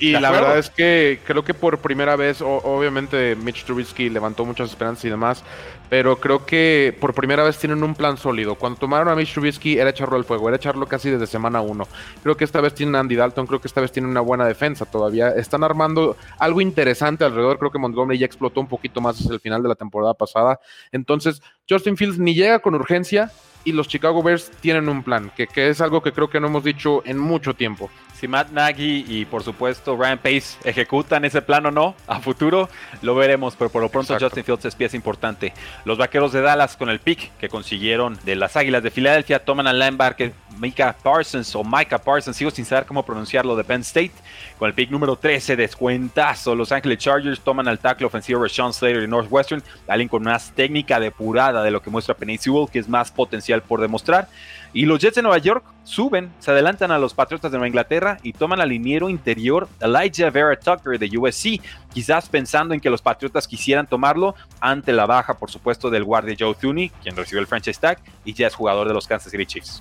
y, 0.00 0.10
la 0.12 0.30
verdad 0.30 0.58
es 0.58 0.68
que 0.68 1.20
creo 1.26 1.44
que 1.44 1.54
por 1.54 1.78
primera 1.78 2.14
vez, 2.14 2.42
obviamente 2.42 3.34
Mitch 3.36 3.64
Trubisky 3.64 4.10
levantó 4.10 4.44
muchas 4.44 4.70
esperanzas 4.70 5.04
y 5.06 5.08
demás, 5.08 5.42
pero 5.88 6.16
creo 6.20 6.44
que 6.46 6.96
por 7.00 7.14
primera 7.14 7.42
vez 7.44 7.58
tienen 7.58 7.82
un 7.82 7.94
plan 7.94 8.16
sólido. 8.16 8.54
Cuando 8.56 8.78
tomaron 8.78 9.08
a 9.08 9.14
Mitch 9.14 9.34
Trubisky 9.34 9.78
era 9.78 9.90
echarlo 9.90 10.16
al 10.16 10.24
fuego, 10.24 10.48
era 10.48 10.56
echarlo 10.56 10.86
casi 10.86 11.10
desde 11.10 11.26
semana 11.26 11.60
uno. 11.60 11.86
Creo 12.22 12.36
que 12.36 12.44
esta 12.44 12.60
vez 12.60 12.74
tienen 12.74 12.96
a 12.96 13.00
Andy 13.00 13.16
Dalton, 13.16 13.46
creo 13.46 13.60
que 13.60 13.68
esta 13.68 13.80
vez 13.80 13.92
tienen 13.92 14.10
una 14.10 14.20
buena 14.20 14.46
defensa 14.46 14.84
todavía. 14.84 15.28
Están 15.30 15.64
armando 15.64 16.16
algo 16.38 16.60
interesante 16.60 17.24
alrededor, 17.24 17.58
creo 17.58 17.70
que 17.70 17.78
Montgomery 17.78 18.18
ya 18.18 18.26
explotó 18.26 18.60
un 18.60 18.68
poquito 18.68 19.00
más 19.00 19.18
desde 19.18 19.34
el 19.34 19.40
final 19.40 19.62
de 19.62 19.68
la 19.68 19.74
temporada 19.74 20.14
pasada. 20.14 20.60
Entonces, 20.92 21.42
Justin 21.68 21.96
Fields 21.96 22.18
ni 22.18 22.34
llega 22.34 22.58
con 22.58 22.74
urgencia, 22.74 23.30
y 23.64 23.72
los 23.72 23.88
Chicago 23.88 24.22
Bears 24.22 24.50
tienen 24.60 24.90
un 24.90 25.02
plan, 25.02 25.32
que, 25.34 25.46
que, 25.46 25.70
es 25.70 25.80
algo 25.80 26.02
que 26.02 26.12
creo 26.12 26.28
que 26.28 26.38
no 26.38 26.48
hemos 26.48 26.64
dicho 26.64 27.02
en 27.06 27.18
mucho 27.18 27.54
tiempo 27.54 27.88
si 28.24 28.28
Matt 28.28 28.52
Nagy 28.52 29.04
y 29.06 29.24
por 29.26 29.42
supuesto 29.42 29.96
Ryan 29.96 30.18
Pace 30.18 30.56
ejecutan 30.64 31.24
ese 31.26 31.42
plan 31.42 31.66
o 31.66 31.70
no 31.70 31.94
a 32.06 32.20
futuro, 32.20 32.68
lo 33.02 33.14
veremos, 33.14 33.54
pero 33.56 33.70
por 33.70 33.82
lo 33.82 33.90
pronto 33.90 34.16
Justin 34.18 34.44
Fields 34.44 34.64
es 34.64 34.74
pieza 34.74 34.96
importante. 34.96 35.52
Los 35.84 35.98
vaqueros 35.98 36.32
de 36.32 36.40
Dallas 36.40 36.76
con 36.76 36.88
el 36.88 37.00
pick 37.00 37.30
que 37.38 37.48
consiguieron 37.48 38.18
de 38.24 38.36
las 38.36 38.56
Águilas 38.56 38.82
de 38.82 38.90
Filadelfia 38.90 39.44
toman 39.44 39.66
al 39.66 39.78
linebacker 39.78 40.32
Micah 40.58 40.94
Parsons 41.02 41.54
o 41.54 41.62
Micah 41.64 41.98
Parsons, 41.98 42.36
sigo 42.36 42.50
sin 42.50 42.64
saber 42.64 42.86
cómo 42.86 43.04
pronunciarlo, 43.04 43.56
de 43.56 43.64
Penn 43.64 43.80
State. 43.80 44.12
Con 44.58 44.68
el 44.68 44.74
pick 44.74 44.90
número 44.90 45.16
13, 45.16 45.56
descuentazo. 45.56 46.54
Los 46.54 46.72
Angeles 46.72 46.98
Chargers 46.98 47.40
toman 47.40 47.68
al 47.68 47.78
tackle 47.78 48.06
ofensivo 48.06 48.42
Rashawn 48.42 48.72
Slater 48.72 49.00
de 49.00 49.08
Northwestern, 49.08 49.62
alguien 49.88 50.08
con 50.08 50.22
más 50.22 50.52
técnica 50.52 51.00
depurada 51.00 51.62
de 51.62 51.70
lo 51.70 51.82
que 51.82 51.90
muestra 51.90 52.14
Penny 52.14 52.38
Sewell, 52.38 52.68
que 52.70 52.78
es 52.78 52.88
más 52.88 53.10
potencial 53.10 53.62
por 53.62 53.80
demostrar. 53.80 54.28
Y 54.72 54.86
los 54.86 54.98
Jets 54.98 55.14
de 55.14 55.22
Nueva 55.22 55.38
York 55.38 55.64
suben, 55.84 56.32
se 56.40 56.50
adelantan 56.50 56.90
a 56.90 56.98
los 56.98 57.14
Patriotas 57.14 57.52
de 57.52 57.58
Nueva 57.58 57.68
Inglaterra 57.68 58.18
y 58.24 58.32
toman 58.32 58.60
al 58.60 58.70
liniero 58.70 59.08
interior 59.08 59.68
Elijah 59.80 60.30
Vera 60.30 60.58
Tucker 60.58 60.98
de 60.98 61.16
USC, 61.16 61.60
quizás 61.92 62.28
pensando 62.28 62.74
en 62.74 62.80
que 62.80 62.90
los 62.90 63.00
Patriotas 63.00 63.46
quisieran 63.46 63.86
tomarlo 63.86 64.34
ante 64.60 64.92
la 64.92 65.06
baja, 65.06 65.34
por 65.34 65.50
supuesto, 65.50 65.90
del 65.90 66.02
guardia 66.02 66.34
Joe 66.36 66.56
Thuney, 66.56 66.90
quien 67.02 67.14
recibió 67.14 67.40
el 67.40 67.46
franchise 67.46 67.78
tag 67.78 67.98
y 68.24 68.34
ya 68.34 68.48
es 68.48 68.54
jugador 68.54 68.88
de 68.88 68.94
los 68.94 69.06
Kansas 69.06 69.30
City 69.30 69.46
Chiefs. 69.46 69.80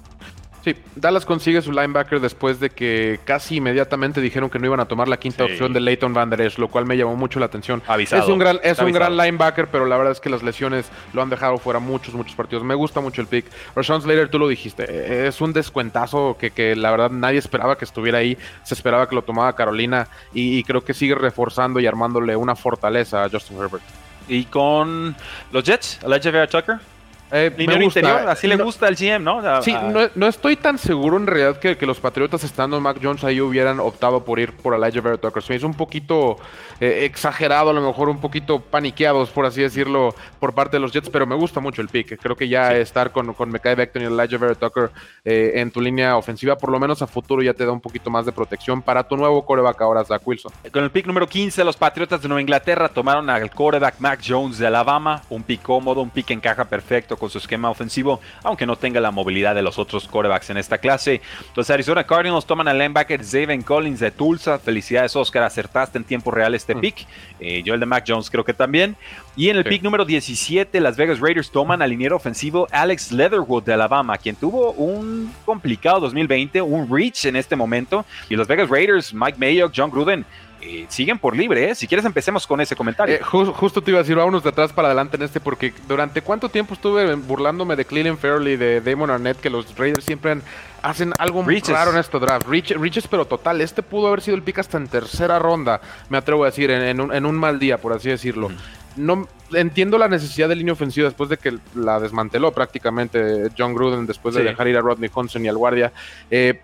Sí, 0.63 0.75
Dallas 0.95 1.25
consigue 1.25 1.61
su 1.61 1.73
linebacker 1.73 2.21
después 2.21 2.59
de 2.61 2.69
que 2.69 3.19
casi 3.25 3.57
inmediatamente 3.57 4.21
dijeron 4.21 4.49
que 4.49 4.59
no 4.59 4.67
iban 4.67 4.79
a 4.79 4.85
tomar 4.85 5.09
la 5.09 5.17
quinta 5.17 5.43
opción 5.43 5.73
de 5.73 5.81
Leighton 5.81 6.13
Van 6.13 6.29
Der 6.29 6.39
Esch, 6.39 6.57
lo 6.57 6.69
cual 6.69 6.85
me 6.85 6.95
llamó 6.95 7.17
mucho 7.17 7.37
la 7.41 7.47
atención. 7.47 7.83
Avisado. 7.85 8.23
Es 8.23 8.29
un 8.29 8.39
gran, 8.39 8.59
es 8.63 8.79
un 8.79 8.93
gran 8.93 9.17
linebacker, 9.17 9.67
pero 9.67 9.85
la 9.85 9.97
verdad 9.97 10.13
es 10.13 10.21
que 10.21 10.29
las 10.29 10.41
lesiones 10.41 10.89
lo 11.11 11.21
han 11.21 11.29
dejado 11.29 11.57
fuera 11.57 11.79
muchos, 11.79 12.13
muchos 12.13 12.33
partidos. 12.35 12.63
Me 12.63 12.75
gusta 12.75 13.01
mucho 13.01 13.19
el 13.19 13.27
pick. 13.27 13.45
Rashawn 13.75 14.03
Slater, 14.03 14.29
tú 14.29 14.39
lo 14.39 14.47
dijiste, 14.47 14.85
e, 14.89 15.27
es 15.27 15.41
un 15.41 15.51
descuentazo 15.51 16.37
que, 16.39 16.51
que, 16.51 16.77
la 16.77 16.91
verdad 16.91 17.09
nadie 17.09 17.39
esperaba 17.39 17.77
que 17.77 17.83
estuviera 17.83 18.19
ahí. 18.19 18.37
Se 18.63 18.73
esperaba 18.73 19.09
que 19.09 19.15
lo 19.15 19.23
tomara 19.23 19.53
Carolina 19.53 20.07
y, 20.33 20.63
creo 20.63 20.85
que 20.85 20.93
sigue 20.93 21.15
reforzando 21.15 21.81
y 21.81 21.87
armándole 21.87 22.37
una 22.37 22.55
fortaleza 22.55 23.25
a 23.25 23.29
Justin 23.29 23.57
Herbert. 23.57 23.83
¿Y 24.29 24.45
con 24.45 25.13
los 25.51 25.63
Jets? 25.65 25.99
¿Elijah 26.03 26.31
Vera 26.31 26.47
Tucker? 26.47 26.92
Eh, 27.35 27.51
interior, 27.57 28.29
así 28.29 28.45
le 28.45 28.57
gusta 28.57 28.85
al 28.85 28.95
GM, 28.95 29.23
¿no? 29.23 29.63
sí, 29.63 29.75
no, 30.13 30.27
estoy 30.27 30.55
tan 30.55 30.77
seguro 30.77 31.17
en 31.17 31.25
realidad 31.25 31.57
que, 31.57 31.75
que, 31.75 31.87
los 31.87 31.99
Patriotas 31.99 32.43
estando 32.43 32.77
en 32.77 32.83
Mac 32.83 32.99
Jones 33.01 33.23
ahí 33.23 33.41
hubieran 33.41 33.79
optado 33.79 34.23
por 34.23 34.37
ir 34.39 34.51
por 34.51 34.75
Elijah 34.75 35.01
Vera 35.01 35.17
Tucker. 35.17 35.41
Se 35.41 35.55
es 35.55 35.63
un 35.63 35.73
poquito 35.73 36.37
eh, 36.79 37.05
exagerado, 37.05 37.71
a 37.71 37.73
lo 37.73 37.81
mejor 37.81 38.09
un 38.09 38.21
poquito 38.21 38.59
paniqueados, 38.59 39.31
por 39.31 39.47
así 39.47 39.61
decirlo, 39.61 40.13
por 40.39 40.53
parte 40.53 40.77
de 40.77 40.81
los 40.81 40.91
Jets, 40.91 41.09
pero 41.09 41.25
me 41.25 41.33
gusta 41.33 41.59
mucho 41.59 41.81
el 41.81 41.87
pick. 41.87 42.19
Creo 42.21 42.35
que 42.35 42.47
ya 42.47 42.75
estar 42.75 43.11
con, 43.11 43.33
con 43.33 43.49
Mekai 43.49 43.73
Becton 43.73 44.03
y 44.03 44.05
Elijah 44.05 44.37
Vera 44.37 44.53
Tucker 44.53 44.91
eh, 45.25 45.53
en 45.55 45.71
tu 45.71 45.81
línea 45.81 46.17
ofensiva, 46.17 46.55
por 46.55 46.69
lo 46.69 46.79
menos 46.79 47.01
a 47.01 47.07
futuro 47.07 47.41
ya 47.41 47.55
te 47.55 47.65
da 47.65 47.71
un 47.71 47.81
poquito 47.81 48.11
más 48.11 48.27
de 48.27 48.31
protección 48.31 48.83
para 48.83 49.07
tu 49.07 49.17
nuevo 49.17 49.43
coreback 49.43 49.81
ahora, 49.81 50.05
Zach 50.05 50.21
Wilson. 50.23 50.51
Con 50.71 50.83
el 50.83 50.91
pick 50.91 51.07
número 51.07 51.27
15, 51.27 51.63
los 51.63 51.77
Patriotas 51.77 52.21
de 52.21 52.27
Nueva 52.27 52.41
Inglaterra 52.41 52.89
tomaron 52.89 53.27
al 53.31 53.49
coreback 53.49 53.95
Mac 53.97 54.19
Jones 54.23 54.59
de 54.59 54.67
Alabama, 54.67 55.23
un 55.29 55.41
pick 55.41 55.63
cómodo, 55.63 56.01
un 56.01 56.11
pick 56.11 56.29
encaja 56.29 56.65
perfecto 56.65 57.17
con 57.23 57.29
su 57.29 57.37
esquema 57.37 57.69
ofensivo, 57.69 58.19
aunque 58.43 58.65
no 58.65 58.75
tenga 58.75 58.99
la 58.99 59.09
movilidad 59.09 59.55
de 59.55 59.61
los 59.61 59.79
otros 59.79 60.09
quarterbacks 60.09 60.49
en 60.49 60.57
esta 60.57 60.77
clase. 60.77 61.21
Los 61.55 61.69
Arizona 61.69 62.03
Cardinals 62.03 62.45
toman 62.45 62.67
al 62.67 62.77
linebacker 62.77 63.23
Zaven 63.23 63.61
Collins 63.61 64.01
de 64.01 64.11
Tulsa. 64.11 64.59
Felicidades, 64.59 65.15
Oscar, 65.15 65.43
acertaste 65.43 65.97
en 65.97 66.03
tiempo 66.03 66.31
real 66.31 66.53
este 66.53 66.75
mm. 66.75 66.79
pick. 66.81 67.07
Eh, 67.39 67.63
yo 67.63 67.75
el 67.75 67.79
de 67.79 67.85
Mac 67.85 68.03
Jones 68.05 68.29
creo 68.29 68.43
que 68.43 68.53
también. 68.53 68.97
Y 69.37 69.47
en 69.47 69.55
el 69.55 69.63
pick 69.63 69.81
número 69.83 70.03
17, 70.03 70.81
Las 70.81 70.97
Vegas 70.97 71.21
Raiders 71.21 71.49
toman 71.49 71.81
al 71.81 71.91
liniero 71.91 72.17
ofensivo 72.17 72.67
Alex 72.71 73.13
Leatherwood 73.13 73.63
de 73.63 73.73
Alabama, 73.73 74.17
quien 74.17 74.35
tuvo 74.35 74.71
un 74.73 75.33
complicado 75.45 76.01
2020, 76.01 76.61
un 76.61 76.93
reach 76.93 77.25
en 77.25 77.37
este 77.37 77.55
momento. 77.55 78.05
Y 78.29 78.35
los 78.35 78.47
Vegas 78.49 78.69
Raiders, 78.69 79.13
Mike 79.13 79.37
Mayock, 79.39 79.71
John 79.73 79.89
Gruden, 79.89 80.25
eh, 80.65 80.85
siguen 80.87 81.19
por 81.19 81.35
libre, 81.35 81.69
¿eh? 81.69 81.75
Si 81.75 81.87
quieres 81.87 82.05
empecemos 82.05 82.47
con 82.47 82.61
ese 82.61 82.73
comentario. 82.73 83.15
Eh, 83.15 83.21
justo 83.21 83.81
te 83.81 83.91
iba 83.91 83.99
a 83.99 84.03
decir, 84.03 84.15
vámonos 84.15 84.43
de 84.43 84.49
atrás 84.49 84.71
para 84.71 84.87
adelante 84.87 85.17
en 85.17 85.23
este, 85.23 85.41
porque 85.41 85.73
durante 85.89 86.21
cuánto 86.21 86.47
tiempo 86.47 86.73
estuve 86.73 87.15
burlándome 87.15 87.75
de 87.75 87.83
Cleveland 87.83 88.17
Fairley, 88.17 88.55
de 88.55 88.79
Damon 88.79 89.09
Arnett, 89.09 89.41
que 89.41 89.49
los 89.49 89.77
Raiders 89.77 90.05
siempre 90.05 90.37
hacen 90.81 91.11
algo 91.19 91.43
muy 91.43 91.59
raro 91.59 91.91
en 91.91 91.97
este 91.97 92.17
draft. 92.17 92.47
Riches, 92.47 93.07
pero 93.09 93.25
total. 93.25 93.59
Este 93.59 93.83
pudo 93.83 94.07
haber 94.07 94.21
sido 94.21 94.37
el 94.37 94.43
pick 94.43 94.59
hasta 94.59 94.77
en 94.77 94.87
tercera 94.87 95.37
ronda, 95.37 95.81
me 96.07 96.17
atrevo 96.17 96.43
a 96.43 96.47
decir, 96.47 96.71
en, 96.71 97.01
un, 97.01 97.35
mal 97.35 97.59
día, 97.59 97.77
por 97.77 97.91
así 97.91 98.09
decirlo. 98.09 98.49
No 98.95 99.27
entiendo 99.51 99.97
la 99.97 100.07
necesidad 100.07 100.47
de 100.47 100.55
línea 100.55 100.73
ofensiva 100.73 101.07
después 101.07 101.29
de 101.29 101.37
que 101.37 101.57
la 101.75 101.99
desmanteló 101.99 102.53
prácticamente 102.53 103.49
John 103.57 103.73
Gruden 103.73 104.05
después 104.05 104.33
de 104.33 104.43
dejar 104.43 104.67
ir 104.69 104.77
a 104.77 104.81
Rodney 104.81 105.09
Johnson 105.13 105.43
y 105.43 105.49
al 105.49 105.57
guardia, 105.57 105.91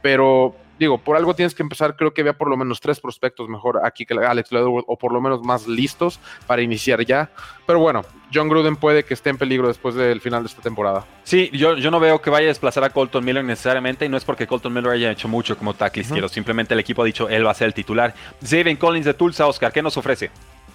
pero 0.01 0.55
digo, 0.79 0.97
por 0.97 1.17
algo 1.17 1.35
tienes 1.35 1.53
que 1.53 1.61
empezar, 1.61 1.95
creo 1.95 2.13
que 2.13 2.21
había 2.21 2.33
por 2.33 2.49
lo 2.49 2.57
menos 2.57 2.79
tres 2.79 2.99
prospectos 2.99 3.49
mejor 3.49 3.81
aquí 3.85 4.05
que 4.05 4.13
Alex 4.13 4.51
Leatherwood, 4.51 4.85
o 4.87 4.97
por 4.97 5.13
lo 5.13 5.21
menos 5.21 5.43
más 5.43 5.67
listos 5.67 6.19
para 6.47 6.61
iniciar 6.61 7.05
ya. 7.05 7.29
Pero 7.67 7.79
bueno, 7.79 8.01
John 8.33 8.49
Gruden 8.49 8.75
puede 8.75 9.03
que 9.03 9.13
esté 9.13 9.29
en 9.29 9.37
peligro 9.37 9.67
después 9.67 9.93
del 9.95 10.21
final 10.21 10.43
de 10.43 10.47
esta 10.47 10.61
temporada. 10.61 11.05
Sí, 11.23 11.49
yo, 11.53 11.75
yo 11.75 11.91
no 11.91 11.99
veo 11.99 12.21
que 12.21 12.29
vaya 12.29 12.45
a 12.45 12.47
desplazar 12.47 12.83
a 12.83 12.89
Colton 12.89 13.23
Miller 13.23 13.43
necesariamente, 13.43 14.05
y 14.05 14.09
no 14.09 14.17
es 14.17 14.23
porque 14.23 14.47
Colton 14.47 14.73
Miller 14.73 14.91
haya 14.91 15.11
hecho 15.11 15.27
mucho 15.27 15.57
como 15.57 15.73
tackle 15.73 16.03
izquierdo, 16.03 16.29
simplemente 16.29 16.73
el 16.73 16.79
equipo 16.79 17.01
ha 17.01 17.05
dicho 17.05 17.29
él 17.29 17.45
va 17.45 17.51
a 17.51 17.55
ser 17.55 17.67
el 17.67 17.73
titular. 17.73 18.15
Zaven 18.43 18.77
Collins 18.77 19.05
de 19.05 19.13
Tulsa, 19.13 19.45
Oscar, 19.47 19.71
¿qué 19.71 19.81
nos 19.81 19.97
ofrece? 19.97 20.31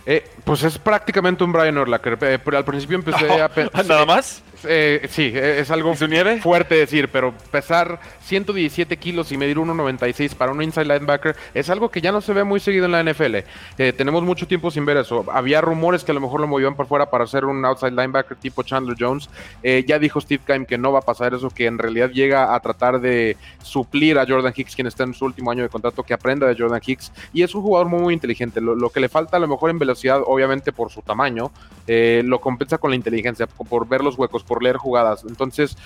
Eh, 0.06 0.24
pues 0.44 0.62
es 0.62 0.78
prácticamente 0.78 1.44
un 1.44 1.52
Brian 1.52 1.78
Urlacher, 1.78 2.18
eh, 2.20 2.38
pero 2.44 2.58
al 2.58 2.64
principio 2.64 2.96
empecé 2.96 3.30
a... 3.42 3.50
¿Nada 3.86 4.06
más? 4.06 4.42
Eh, 4.66 5.06
sí, 5.10 5.32
e, 5.34 5.60
es 5.60 5.70
algo 5.70 5.94
fuerte 6.40 6.74
decir, 6.76 7.08
pero 7.08 7.34
pesar 7.50 8.00
117 8.22 8.96
kilos 8.96 9.30
y 9.32 9.36
medir 9.36 9.58
1.96 9.58 10.34
para 10.34 10.52
un 10.52 10.62
inside 10.62 10.86
linebacker 10.86 11.36
es 11.52 11.70
algo 11.70 11.90
que 11.90 12.00
ya 12.00 12.12
no 12.12 12.20
se 12.20 12.32
ve 12.32 12.44
muy 12.44 12.60
seguido 12.60 12.86
en 12.86 12.92
la 12.92 13.02
NFL. 13.02 13.36
Eh, 13.78 13.92
tenemos 13.96 14.22
mucho 14.22 14.46
tiempo 14.46 14.70
sin 14.70 14.84
ver 14.84 14.96
eso. 14.96 15.24
Había 15.32 15.60
rumores 15.60 16.04
que 16.04 16.12
a 16.12 16.14
lo 16.14 16.20
mejor 16.20 16.40
lo 16.40 16.46
movían 16.46 16.74
por 16.74 16.86
fuera 16.86 17.10
para 17.10 17.24
hacer 17.24 17.44
un 17.44 17.64
outside 17.64 17.90
linebacker 17.90 18.36
tipo 18.36 18.62
Chandler 18.62 18.96
Jones. 18.98 19.28
Eh, 19.62 19.84
ya 19.86 19.98
dijo 19.98 20.20
Steve 20.20 20.42
Keim 20.46 20.64
que 20.64 20.78
no 20.78 20.92
va 20.92 21.00
a 21.00 21.02
pasar 21.02 21.34
eso, 21.34 21.50
que 21.50 21.66
en 21.66 21.78
realidad 21.78 22.10
llega 22.10 22.54
a 22.54 22.60
tratar 22.60 23.00
de 23.00 23.36
suplir 23.62 24.18
a 24.18 24.26
Jordan 24.26 24.52
Hicks, 24.54 24.74
quien 24.74 24.86
está 24.86 25.04
en 25.04 25.14
su 25.14 25.24
último 25.24 25.50
año 25.50 25.62
de 25.62 25.68
contrato, 25.68 26.02
que 26.02 26.14
aprenda 26.14 26.46
de 26.46 26.56
Jordan 26.56 26.80
Hicks. 26.84 27.12
Y 27.32 27.42
es 27.42 27.54
un 27.54 27.62
jugador 27.62 27.88
muy, 27.88 28.00
muy 28.00 28.14
inteligente. 28.14 28.60
Lo, 28.60 28.90
que 28.90 29.00
le 29.00 29.08
falta 29.08 29.36
a 29.36 29.40
lo 29.40 29.48
mejor 29.48 29.70
en 29.70 29.78
velocidad, 29.84 30.22
obviamente 30.24 30.72
por 30.72 30.90
su 30.90 31.02
tamaño, 31.02 31.50
lo 31.86 32.40
compensa 32.40 32.78
con 32.78 32.90
la 32.90 32.96
inteligencia, 32.96 33.46
por 33.46 33.86
ver 33.86 34.02
los 34.02 34.18
huecos, 34.18 34.42
por 34.42 34.62
leer 34.62 34.76
jugadas. 34.76 35.24
Entonces, 35.28 35.76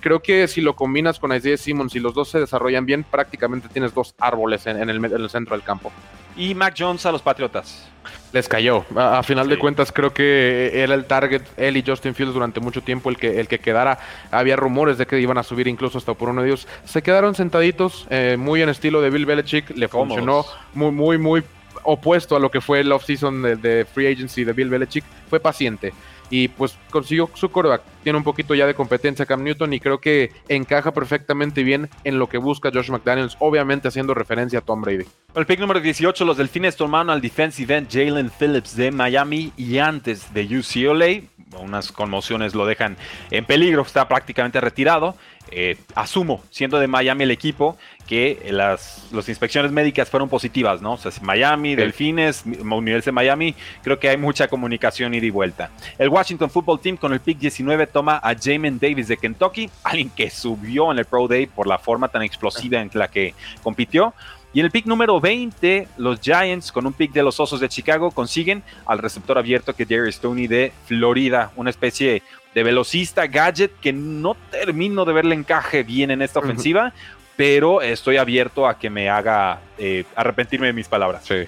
creo 0.00 0.20
que 0.20 0.48
si 0.48 0.60
lo 0.60 0.76
combinas 0.76 1.18
con 1.18 1.34
Isaiah 1.34 1.56
Simmons, 1.56 1.92
si 1.92 2.00
los 2.00 2.14
dos 2.14 2.30
se 2.30 2.40
desarrollan 2.40 2.86
bien, 2.86 3.04
prácticamente 3.04 3.68
tienes 3.68 3.94
dos 3.94 4.14
árboles 4.18 4.66
en, 4.66 4.88
el, 4.88 5.30
centro 5.30 5.56
del 5.56 5.64
campo. 5.64 5.92
Y 6.36 6.54
Mac 6.54 6.74
Jones 6.78 7.06
a 7.06 7.12
los 7.12 7.22
Patriotas. 7.22 7.88
Les 8.32 8.48
cayó. 8.48 8.84
A, 8.94 9.22
final 9.22 9.48
de 9.48 9.58
cuentas, 9.58 9.90
creo 9.90 10.12
que 10.12 10.70
era 10.74 10.94
el 10.94 11.06
target, 11.06 11.42
él 11.56 11.76
y 11.78 11.84
Justin 11.86 12.14
Fields 12.14 12.34
durante 12.34 12.60
mucho 12.60 12.82
tiempo, 12.82 13.08
el 13.08 13.16
que, 13.16 13.40
el 13.40 13.48
que 13.48 13.58
quedara. 13.58 13.98
Había 14.30 14.56
rumores 14.56 14.98
de 14.98 15.06
que 15.06 15.18
iban 15.18 15.38
a 15.38 15.42
subir 15.42 15.66
incluso 15.66 15.96
hasta 15.96 16.12
por 16.12 16.28
uno 16.28 16.42
de 16.42 16.48
ellos. 16.48 16.68
Se 16.84 17.02
quedaron 17.02 17.34
sentaditos, 17.34 18.06
eh, 18.10 18.36
muy 18.38 18.60
en 18.60 18.68
estilo 18.68 19.00
de 19.00 19.10
Bill 19.10 19.24
Belichick. 19.24 19.70
Le 19.70 19.88
funcionó 19.88 20.44
muy, 20.74 20.90
muy, 20.90 21.18
muy 21.18 21.44
opuesto 21.84 22.36
a 22.36 22.40
lo 22.40 22.50
que 22.50 22.60
fue 22.60 22.80
el 22.80 22.92
offseason 22.92 23.42
de, 23.42 23.56
de 23.56 23.84
free 23.84 24.06
agency 24.06 24.44
de 24.44 24.52
Bill 24.52 24.68
Belichick. 24.68 25.04
Fue 25.28 25.40
paciente 25.40 25.92
y 26.30 26.48
pues 26.48 26.76
consiguió 26.90 27.30
su 27.34 27.50
coreback. 27.50 27.82
Tiene 28.02 28.18
un 28.18 28.24
poquito 28.24 28.54
ya 28.54 28.66
de 28.66 28.74
competencia 28.74 29.26
Cam 29.26 29.42
Newton 29.42 29.72
y 29.72 29.80
creo 29.80 30.00
que 30.00 30.32
encaja 30.48 30.92
perfectamente 30.92 31.62
bien 31.62 31.88
en 32.04 32.18
lo 32.18 32.28
que 32.28 32.38
busca 32.38 32.70
Josh 32.72 32.90
McDaniels, 32.90 33.36
obviamente 33.38 33.88
haciendo 33.88 34.14
referencia 34.14 34.60
a 34.60 34.62
Tom 34.62 34.82
Brady. 34.82 35.04
El 35.34 35.46
pick 35.46 35.60
número 35.60 35.80
18, 35.80 36.24
los 36.24 36.36
Delfines 36.36 36.76
tomaron 36.76 37.10
al 37.10 37.20
defensive 37.20 37.76
end 37.76 37.88
Jalen 37.90 38.30
Phillips 38.30 38.76
de 38.76 38.90
Miami 38.90 39.52
y 39.56 39.78
antes 39.78 40.32
de 40.32 40.44
UCLA. 40.44 41.28
Unas 41.60 41.92
conmociones 41.92 42.54
lo 42.54 42.66
dejan 42.66 42.96
en 43.30 43.44
peligro, 43.44 43.82
está 43.82 44.08
prácticamente 44.08 44.60
retirado. 44.60 45.16
Eh, 45.50 45.76
asumo, 45.94 46.42
siendo 46.50 46.78
de 46.78 46.88
Miami 46.88 47.24
el 47.24 47.30
equipo, 47.30 47.76
que 48.06 48.48
las, 48.50 49.06
inspecciones 49.12 49.70
médicas 49.70 50.10
fueron 50.10 50.28
positivas, 50.28 50.82
¿no? 50.82 50.94
O 50.94 50.96
sea, 50.96 51.12
Miami, 51.22 51.74
Delfines, 51.76 52.44
Universidad 52.44 53.06
de 53.06 53.12
Miami, 53.12 53.54
creo 53.82 53.98
que 53.98 54.08
hay 54.08 54.16
mucha 54.16 54.48
comunicación 54.48 55.14
ida 55.14 55.26
y 55.26 55.30
vuelta. 55.30 55.70
El 55.98 56.08
Washington 56.08 56.50
Football 56.50 56.80
Team 56.80 56.96
con 56.96 57.12
el 57.12 57.20
pick 57.20 57.38
19 57.38 57.86
toma 57.86 58.20
a 58.22 58.34
Jamin 58.34 58.78
Davis 58.78 59.08
de 59.08 59.16
Kentucky, 59.16 59.70
alguien 59.84 60.10
que 60.10 60.30
subió 60.30 60.90
en 60.90 60.98
el 60.98 61.04
Pro 61.04 61.28
Day 61.28 61.46
por 61.46 61.66
la 61.66 61.78
forma 61.78 62.08
tan 62.08 62.22
explosiva 62.22 62.80
en 62.80 62.90
la 62.94 63.08
que 63.08 63.34
compitió. 63.62 64.14
Y 64.52 64.60
en 64.60 64.66
el 64.66 64.72
pick 64.72 64.86
número 64.86 65.20
20, 65.20 65.86
los 65.98 66.18
Giants, 66.20 66.72
con 66.72 66.86
un 66.86 66.94
pick 66.94 67.12
de 67.12 67.22
los 67.22 67.38
Osos 67.38 67.60
de 67.60 67.68
Chicago, 67.68 68.10
consiguen 68.10 68.62
al 68.86 68.98
receptor 68.98 69.36
abierto 69.36 69.74
que 69.74 69.84
Darius 69.84 70.14
Stoney 70.14 70.46
de 70.46 70.72
Florida, 70.86 71.52
una 71.56 71.68
especie 71.68 72.22
de 72.56 72.62
velocista 72.62 73.26
gadget 73.26 73.70
que 73.82 73.92
no 73.92 74.34
termino 74.50 75.04
de 75.04 75.12
verle 75.12 75.34
encaje 75.34 75.82
bien 75.82 76.10
en 76.10 76.22
esta 76.22 76.38
ofensiva, 76.38 76.94
pero 77.36 77.82
estoy 77.82 78.16
abierto 78.16 78.66
a 78.66 78.78
que 78.78 78.88
me 78.88 79.10
haga 79.10 79.60
eh, 79.76 80.04
arrepentirme 80.16 80.68
de 80.68 80.72
mis 80.72 80.88
palabras. 80.88 81.22
Sí. 81.26 81.44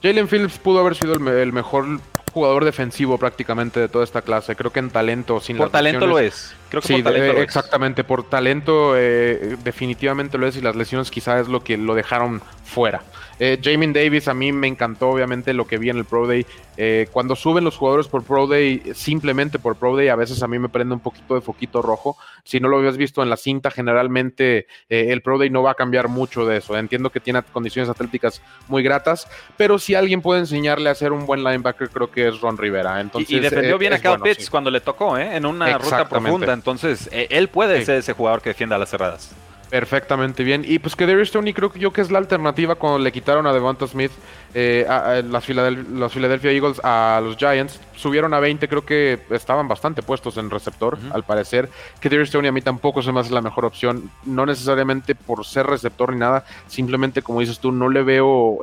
Jalen 0.00 0.28
Phillips 0.28 0.58
pudo 0.58 0.78
haber 0.78 0.94
sido 0.94 1.14
el, 1.14 1.52
mejor 1.52 1.98
jugador 2.32 2.64
defensivo 2.64 3.18
prácticamente 3.18 3.80
de 3.80 3.88
toda 3.88 4.04
esta 4.04 4.22
clase. 4.22 4.54
Creo 4.54 4.70
que 4.70 4.78
en 4.78 4.90
talento, 4.90 5.40
sin 5.40 5.56
Por 5.56 5.70
talento 5.70 6.06
lo 6.06 6.20
es. 6.20 6.54
Creo 6.68 6.82
que 6.82 6.86
sí, 6.86 7.02
por 7.02 7.12
talento 7.12 7.42
exactamente. 7.42 8.04
Por 8.04 8.22
talento, 8.22 8.94
eh, 8.96 9.56
definitivamente 9.64 10.38
lo 10.38 10.46
es. 10.46 10.56
Y 10.56 10.60
las 10.60 10.76
lesiones 10.76 11.10
quizás 11.10 11.40
es 11.40 11.48
lo 11.48 11.64
que 11.64 11.76
lo 11.76 11.96
dejaron 11.96 12.40
fuera. 12.64 13.02
Eh, 13.38 13.58
Jamin 13.62 13.92
Davis, 13.92 14.28
a 14.28 14.34
mí 14.34 14.52
me 14.52 14.68
encantó 14.68 15.10
obviamente 15.10 15.52
lo 15.52 15.66
que 15.66 15.78
vi 15.78 15.90
en 15.90 15.98
el 15.98 16.04
Pro 16.04 16.26
Day. 16.26 16.46
Eh, 16.76 17.08
cuando 17.12 17.36
suben 17.36 17.64
los 17.64 17.76
jugadores 17.76 18.08
por 18.08 18.24
Pro 18.24 18.46
Day, 18.46 18.82
simplemente 18.94 19.58
por 19.58 19.76
Pro 19.76 19.96
Day, 19.96 20.08
a 20.08 20.16
veces 20.16 20.42
a 20.42 20.48
mí 20.48 20.58
me 20.58 20.68
prende 20.68 20.94
un 20.94 21.00
poquito 21.00 21.34
de 21.34 21.40
foquito 21.40 21.82
rojo. 21.82 22.16
Si 22.44 22.60
no 22.60 22.68
lo 22.68 22.78
habías 22.78 22.96
visto 22.96 23.22
en 23.22 23.30
la 23.30 23.36
cinta, 23.36 23.70
generalmente 23.70 24.66
eh, 24.88 25.06
el 25.10 25.22
Pro 25.22 25.38
Day 25.38 25.50
no 25.50 25.62
va 25.62 25.72
a 25.72 25.74
cambiar 25.74 26.08
mucho 26.08 26.46
de 26.46 26.58
eso. 26.58 26.76
Entiendo 26.76 27.10
que 27.10 27.20
tiene 27.20 27.42
condiciones 27.42 27.88
atléticas 27.88 28.40
muy 28.68 28.82
gratas, 28.82 29.28
pero 29.56 29.78
si 29.78 29.94
alguien 29.94 30.22
puede 30.22 30.40
enseñarle 30.40 30.90
a 30.90 30.94
ser 30.94 31.12
un 31.12 31.26
buen 31.26 31.42
linebacker, 31.42 31.88
creo 31.90 32.10
que 32.10 32.28
es 32.28 32.40
Ron 32.40 32.56
Rivera. 32.56 33.00
Entonces, 33.00 33.30
y, 33.30 33.40
defendió 33.40 33.78
bien 33.78 33.92
a 33.92 33.98
Cal 33.98 34.20
Pitts 34.20 34.50
cuando 34.50 34.70
le 34.70 34.80
tocó, 34.80 35.18
en 35.18 35.46
una 35.46 35.78
ruta 35.78 36.08
profunda. 36.08 36.52
Entonces, 36.52 37.08
él 37.12 37.48
puede 37.48 37.84
ser 37.84 37.96
ese 37.96 38.12
jugador 38.12 38.42
que 38.42 38.50
defienda 38.50 38.76
a 38.76 38.78
las 38.78 38.90
cerradas. 38.90 39.34
Perfectamente 39.70 40.44
bien. 40.44 40.64
Y 40.66 40.78
pues 40.78 40.94
que 40.94 41.06
Darius 41.06 41.28
Stoney 41.28 41.52
creo 41.52 41.72
que 41.72 41.78
yo 41.78 41.92
que 41.92 42.00
es 42.00 42.10
la 42.10 42.18
alternativa 42.18 42.74
cuando 42.76 42.98
le 42.98 43.10
quitaron 43.10 43.46
a 43.46 43.52
Devonta 43.52 43.86
Smith 43.86 44.12
eh, 44.54 44.86
a, 44.88 45.22
las, 45.22 45.44
Philadelphia, 45.44 46.52
Eagles 46.52 46.80
a 46.84 47.20
los 47.22 47.36
Giants. 47.36 47.80
Subieron 47.96 48.34
a 48.34 48.40
20, 48.40 48.68
creo 48.68 48.84
que 48.84 49.20
estaban 49.30 49.66
bastante 49.66 50.02
puestos 50.02 50.36
en 50.36 50.50
receptor, 50.50 50.98
al 51.12 51.24
parecer. 51.24 51.68
Que 52.00 52.08
Darius 52.08 52.28
Stoney 52.28 52.48
a 52.48 52.52
mí 52.52 52.62
tampoco 52.62 53.02
se 53.02 53.10
me 53.10 53.20
hace 53.20 53.32
la 53.32 53.40
mejor 53.40 53.64
opción. 53.64 54.10
No 54.24 54.46
necesariamente 54.46 55.14
por 55.14 55.44
ser 55.44 55.66
receptor 55.66 56.12
ni 56.12 56.18
nada, 56.18 56.44
simplemente 56.68 57.22
como 57.22 57.40
dices 57.40 57.58
tú, 57.58 57.72
no 57.72 57.88
le 57.88 58.02
veo 58.02 58.58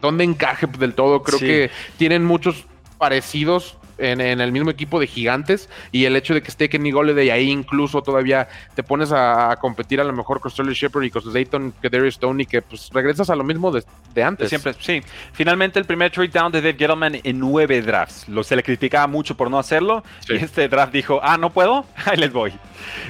dónde 0.00 0.24
encaje 0.24 0.66
del 0.66 0.94
todo. 0.94 1.22
Creo 1.22 1.38
que 1.38 1.70
tienen 1.98 2.24
muchos 2.24 2.66
parecidos 2.98 3.76
en, 3.98 4.20
el 4.20 4.52
mismo 4.52 4.70
equipo 4.70 5.00
de 5.00 5.06
gigantes 5.06 5.68
y 5.92 6.04
el 6.04 6.16
hecho 6.16 6.34
de 6.34 6.42
que 6.42 6.48
esté 6.48 6.68
Kenny 6.68 6.92
de 6.92 7.32
ahí 7.32 7.50
incluso 7.50 8.02
todavía 8.02 8.48
te 8.74 8.82
pones 8.82 9.12
a, 9.12 9.56
competir 9.60 10.00
a 10.00 10.04
lo 10.04 10.12
mejor 10.12 10.40
con 10.40 10.50
Sterling 10.50 10.74
Shepard 10.74 11.04
y 11.04 11.10
con 11.10 11.32
Dayton, 11.32 11.74
que 11.80 11.88
Darius 11.88 12.14
Stone 12.14 12.42
y 12.42 12.46
que 12.46 12.62
pues 12.62 12.90
regresas 12.92 13.30
a 13.30 13.36
lo 13.36 13.44
mismo 13.44 13.70
de, 13.70 13.84
antes. 14.22 14.48
Siempre, 14.48 14.74
sí. 14.78 15.02
Finalmente 15.32 15.78
el 15.78 15.84
primer 15.84 16.10
trade 16.10 16.28
down 16.28 16.50
de 16.52 16.60
Dave 16.60 16.76
Gettleman 16.78 17.20
en 17.22 17.38
nueve 17.38 17.82
drafts. 17.82 18.28
Lo, 18.28 18.42
se 18.42 18.56
le 18.56 18.62
criticaba 18.62 19.06
mucho 19.06 19.36
por 19.36 19.50
no 19.50 19.58
hacerlo 19.58 20.02
y 20.28 20.36
este 20.36 20.68
draft 20.68 20.92
dijo, 20.92 21.20
ah, 21.22 21.36
¿no 21.36 21.50
puedo? 21.50 21.84
Ahí 22.04 22.16
les 22.16 22.32
voy. 22.32 22.52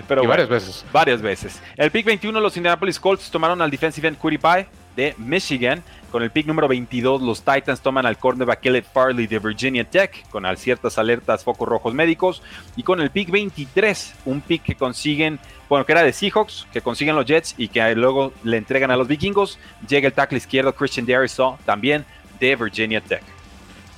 Pero 0.09 0.25
y 0.25 0.27
varias 0.27 0.49
veces. 0.49 0.85
Varias 0.93 1.23
veces. 1.23 1.61
El 1.77 1.91
pick 1.91 2.07
21 2.07 2.41
los 2.41 2.57
Indianapolis 2.57 2.99
Colts 2.99 3.31
tomaron 3.31 3.63
al 3.63 3.71
defensive 3.71 4.09
end 4.09 4.19
Curry 4.19 4.39
Pie 4.39 4.67
de 4.97 5.15
Michigan. 5.19 5.83
Con 6.11 6.23
el 6.23 6.31
pick 6.31 6.47
número 6.47 6.69
22, 6.69 7.21
los 7.21 7.43
Titans 7.43 7.81
toman 7.81 8.07
al 8.07 8.17
cornerback 8.17 8.61
Kellett 8.61 8.87
Farley 8.91 9.27
de 9.27 9.39
Virginia 9.39 9.85
Tech, 9.85 10.29
con 10.31 10.45
ciertas 10.57 10.99
alertas 10.99 11.43
focos 11.43 11.69
rojos 11.69 11.95
médicos. 11.95 12.43
Y 12.77 12.83
con 12.83 13.01
el 13.01 13.11
pick 13.11 13.31
23, 13.31 14.15
un 14.25 14.41
pick 14.41 14.63
que 14.63 14.77
consiguen, 14.77 15.39
bueno, 15.69 15.85
que 15.85 15.93
era 15.93 16.03
de 16.03 16.13
Seahawks, 16.13 16.67
que 16.73 16.81
consiguen 16.81 17.17
los 17.17 17.27
Jets 17.27 17.55
y 17.59 17.69
que 17.69 17.95
luego 17.95 18.33
le 18.45 18.57
entregan 18.57 18.91
a 18.91 18.97
los 18.97 19.09
vikingos, 19.09 19.59
llega 19.89 20.07
el 20.09 20.15
tackle 20.15 20.39
izquierdo 20.39 20.75
Christian 20.75 21.07
Darrisaw, 21.07 21.59
también 21.65 22.05
de 22.39 22.55
Virginia 22.57 23.01
Tech. 23.01 23.36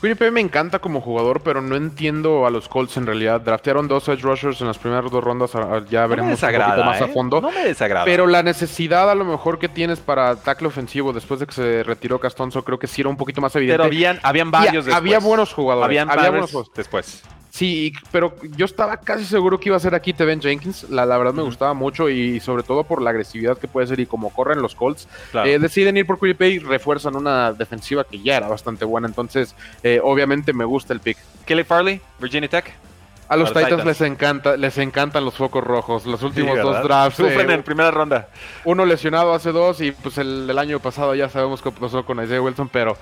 Quiripay 0.00 0.30
me 0.30 0.40
encanta 0.40 0.78
como 0.78 1.00
jugador, 1.00 1.42
pero 1.42 1.60
no 1.60 1.74
entiendo 1.74 2.46
a 2.46 2.50
los 2.50 2.68
Colts 2.68 2.96
en 2.96 3.06
realidad. 3.06 3.40
Draftearon 3.40 3.88
dos 3.88 4.08
edge 4.08 4.22
rushers 4.22 4.60
en 4.60 4.68
las 4.68 4.78
primeras 4.78 5.10
dos 5.10 5.24
rondas, 5.24 5.50
ya 5.90 6.06
veremos 6.06 6.40
un 6.40 6.48
poquito 6.48 6.84
más 6.84 7.00
a 7.00 7.06
¿eh? 7.06 7.12
fondo. 7.12 7.40
No 7.40 7.50
me 7.50 7.64
desagrada. 7.64 8.04
Pero 8.04 8.26
la 8.28 8.44
necesidad 8.44 9.10
a 9.10 9.14
lo 9.16 9.24
mejor 9.24 9.58
que 9.58 9.68
tienes 9.68 9.98
para 9.98 10.36
tackle 10.36 10.68
ofensivo 10.68 11.12
después 11.12 11.40
de 11.40 11.46
que 11.46 11.52
se 11.52 11.82
retiró 11.82 12.20
Castonzo, 12.20 12.64
creo 12.64 12.78
que 12.78 12.86
sí 12.86 13.00
era 13.00 13.10
un 13.10 13.16
poquito 13.16 13.40
más 13.40 13.54
evidente. 13.56 13.78
Pero 13.78 13.86
habían, 13.86 14.20
habían 14.22 14.50
varios 14.52 14.84
después. 14.84 14.96
Había 14.96 15.18
buenos 15.18 15.52
jugadores. 15.52 15.86
Habían 15.86 16.10
había 16.10 16.30
buenos 16.30 16.70
después. 16.74 17.24
Sí, 17.50 17.92
pero 18.10 18.34
yo 18.56 18.66
estaba 18.66 18.98
casi 18.98 19.24
seguro 19.24 19.58
que 19.58 19.68
iba 19.68 19.76
a 19.76 19.80
ser 19.80 19.94
aquí 19.94 20.12
Teven 20.12 20.40
Jenkins. 20.40 20.88
La, 20.90 21.04
verdad 21.06 21.32
me 21.32 21.42
gustaba 21.42 21.74
mucho 21.74 22.08
y 22.08 22.40
sobre 22.40 22.62
todo 22.62 22.84
por 22.84 23.02
la 23.02 23.10
agresividad 23.10 23.58
que 23.58 23.68
puede 23.68 23.86
ser 23.86 24.00
y 24.00 24.06
como 24.06 24.30
corren 24.30 24.62
los 24.62 24.74
Colts. 24.74 25.08
Eh, 25.44 25.58
deciden 25.58 25.96
ir 25.96 26.06
por 26.06 26.18
Quiripay 26.18 26.54
y 26.54 26.58
refuerzan 26.58 27.16
una 27.16 27.52
defensiva 27.52 28.04
que 28.04 28.20
ya 28.20 28.36
era 28.36 28.48
bastante 28.48 28.84
buena. 28.84 29.08
Entonces, 29.08 29.54
eh, 29.82 30.00
obviamente 30.02 30.52
me 30.52 30.64
gusta 30.64 30.92
el 30.92 31.00
pick. 31.00 31.18
Kelly 31.46 31.64
Farley, 31.64 32.00
Virginia 32.20 32.48
Tech. 32.48 32.87
A 33.28 33.36
los 33.36 33.52
Titans, 33.52 33.84
les 33.84 34.00
encanta, 34.00 34.56
les 34.56 34.78
encantan 34.78 35.24
los 35.24 35.34
focos 35.34 35.62
rojos. 35.62 36.06
Los 36.06 36.22
últimos 36.22 36.58
dos 36.60 36.82
drafts. 36.82 37.16
Sufren 37.16 37.50
eh, 37.50 37.54
en 37.54 37.62
primera 37.62 37.90
ronda. 37.90 38.28
Uno 38.64 38.86
lesionado 38.86 39.34
hace 39.34 39.52
dos 39.52 39.80
y 39.82 39.92
pues 39.92 40.16
el, 40.18 40.58
año 40.58 40.80
pasado 40.80 41.14
ya 41.14 41.28
sabemos 41.28 41.60
qué 41.60 41.70
pasó 41.70 42.04
con 42.04 42.22
Isaiah 42.22 42.40
Wilson, 42.40 42.68
pero 42.68 42.96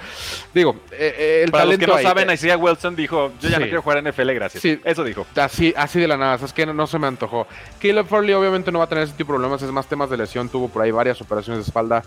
digo, 0.53 0.77
eh, 0.91 1.15
eh, 1.17 1.43
el 1.45 1.51
Para 1.53 1.65
los 1.65 1.79
que 1.79 1.87
no 1.87 1.99
saben, 1.99 2.31
Isaiah 2.31 2.57
Wilson 2.57 2.97
dijo, 2.97 3.33
yo 3.41 3.49
ya 3.49 3.59
no 3.59 3.67
quiero 3.67 3.83
jugar 3.83 3.99
en 3.99 4.09
NFL, 4.11 4.33
gracias. 4.33 4.63
Sí, 4.63 4.81
Eso 4.85 5.05
dijo. 5.05 5.27
Así, 5.37 5.73
así 5.77 6.01
de 6.01 6.09
la 6.09 6.17
nada, 6.17 6.45
es 6.45 6.53
que 6.53 6.67
no, 6.67 6.87
se 6.87 6.99
me 6.99 7.07
antojó. 7.07 7.47
Caleb 7.81 8.07
Farley 8.07 8.35
obviamente 8.35 8.73
no 8.73 8.81
va 8.81 8.87
a 8.87 8.89
tener 8.89 9.05
ese 9.05 9.15
tipo 9.15 9.33
de 9.33 9.39
problemas, 9.39 9.63
es 9.63 9.71
más 9.71 9.87
temas 9.87 10.11
de 10.11 10.17
lesión, 10.17 10.49
tuvo 10.49 10.69
por 10.69 10.83
ahí 10.83 10.91
varias 10.91 11.21
operaciones 11.21 11.65
de 11.65 11.69
espalda. 11.69 12.03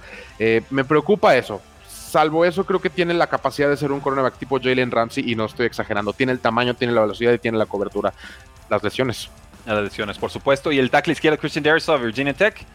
me 0.69 0.84
preocupa 0.84 1.36
eso 1.38 1.62
salvo 2.09 2.43
eso, 2.43 2.65
creo 2.65 2.81
que 2.81 2.89
tiene 2.89 3.13
la 3.13 3.27
capacidad 3.27 3.69
de 3.69 3.77
ser 3.77 3.91
un 3.91 3.99
cornerback 3.99 4.37
tipo 4.37 4.59
Jalen 4.59 4.91
Ramsey 4.91 5.31
y 5.31 5.35
no 5.35 5.45
estoy 5.45 5.65
exagerando. 5.65 6.11
Tiene 6.13 6.31
el 6.31 6.39
tamaño, 6.39 6.73
tiene 6.73 6.93
la 6.93 7.01
velocidad 7.01 7.31
y 7.33 7.39
tiene 7.39 7.57
la 7.57 7.65
cobertura. 7.65 8.13
Las 8.69 8.83
lesiones. 8.83 9.29
Las 9.65 9.83
lesiones, 9.83 10.17
por 10.17 10.31
supuesto. 10.31 10.71
Y 10.71 10.79
el 10.79 10.89
tackle 10.89 11.13
izquierdo 11.13 11.37
Christian 11.37 11.63
Darius 11.63 11.87
Virginia 12.01 12.33
Tech. 12.33 12.65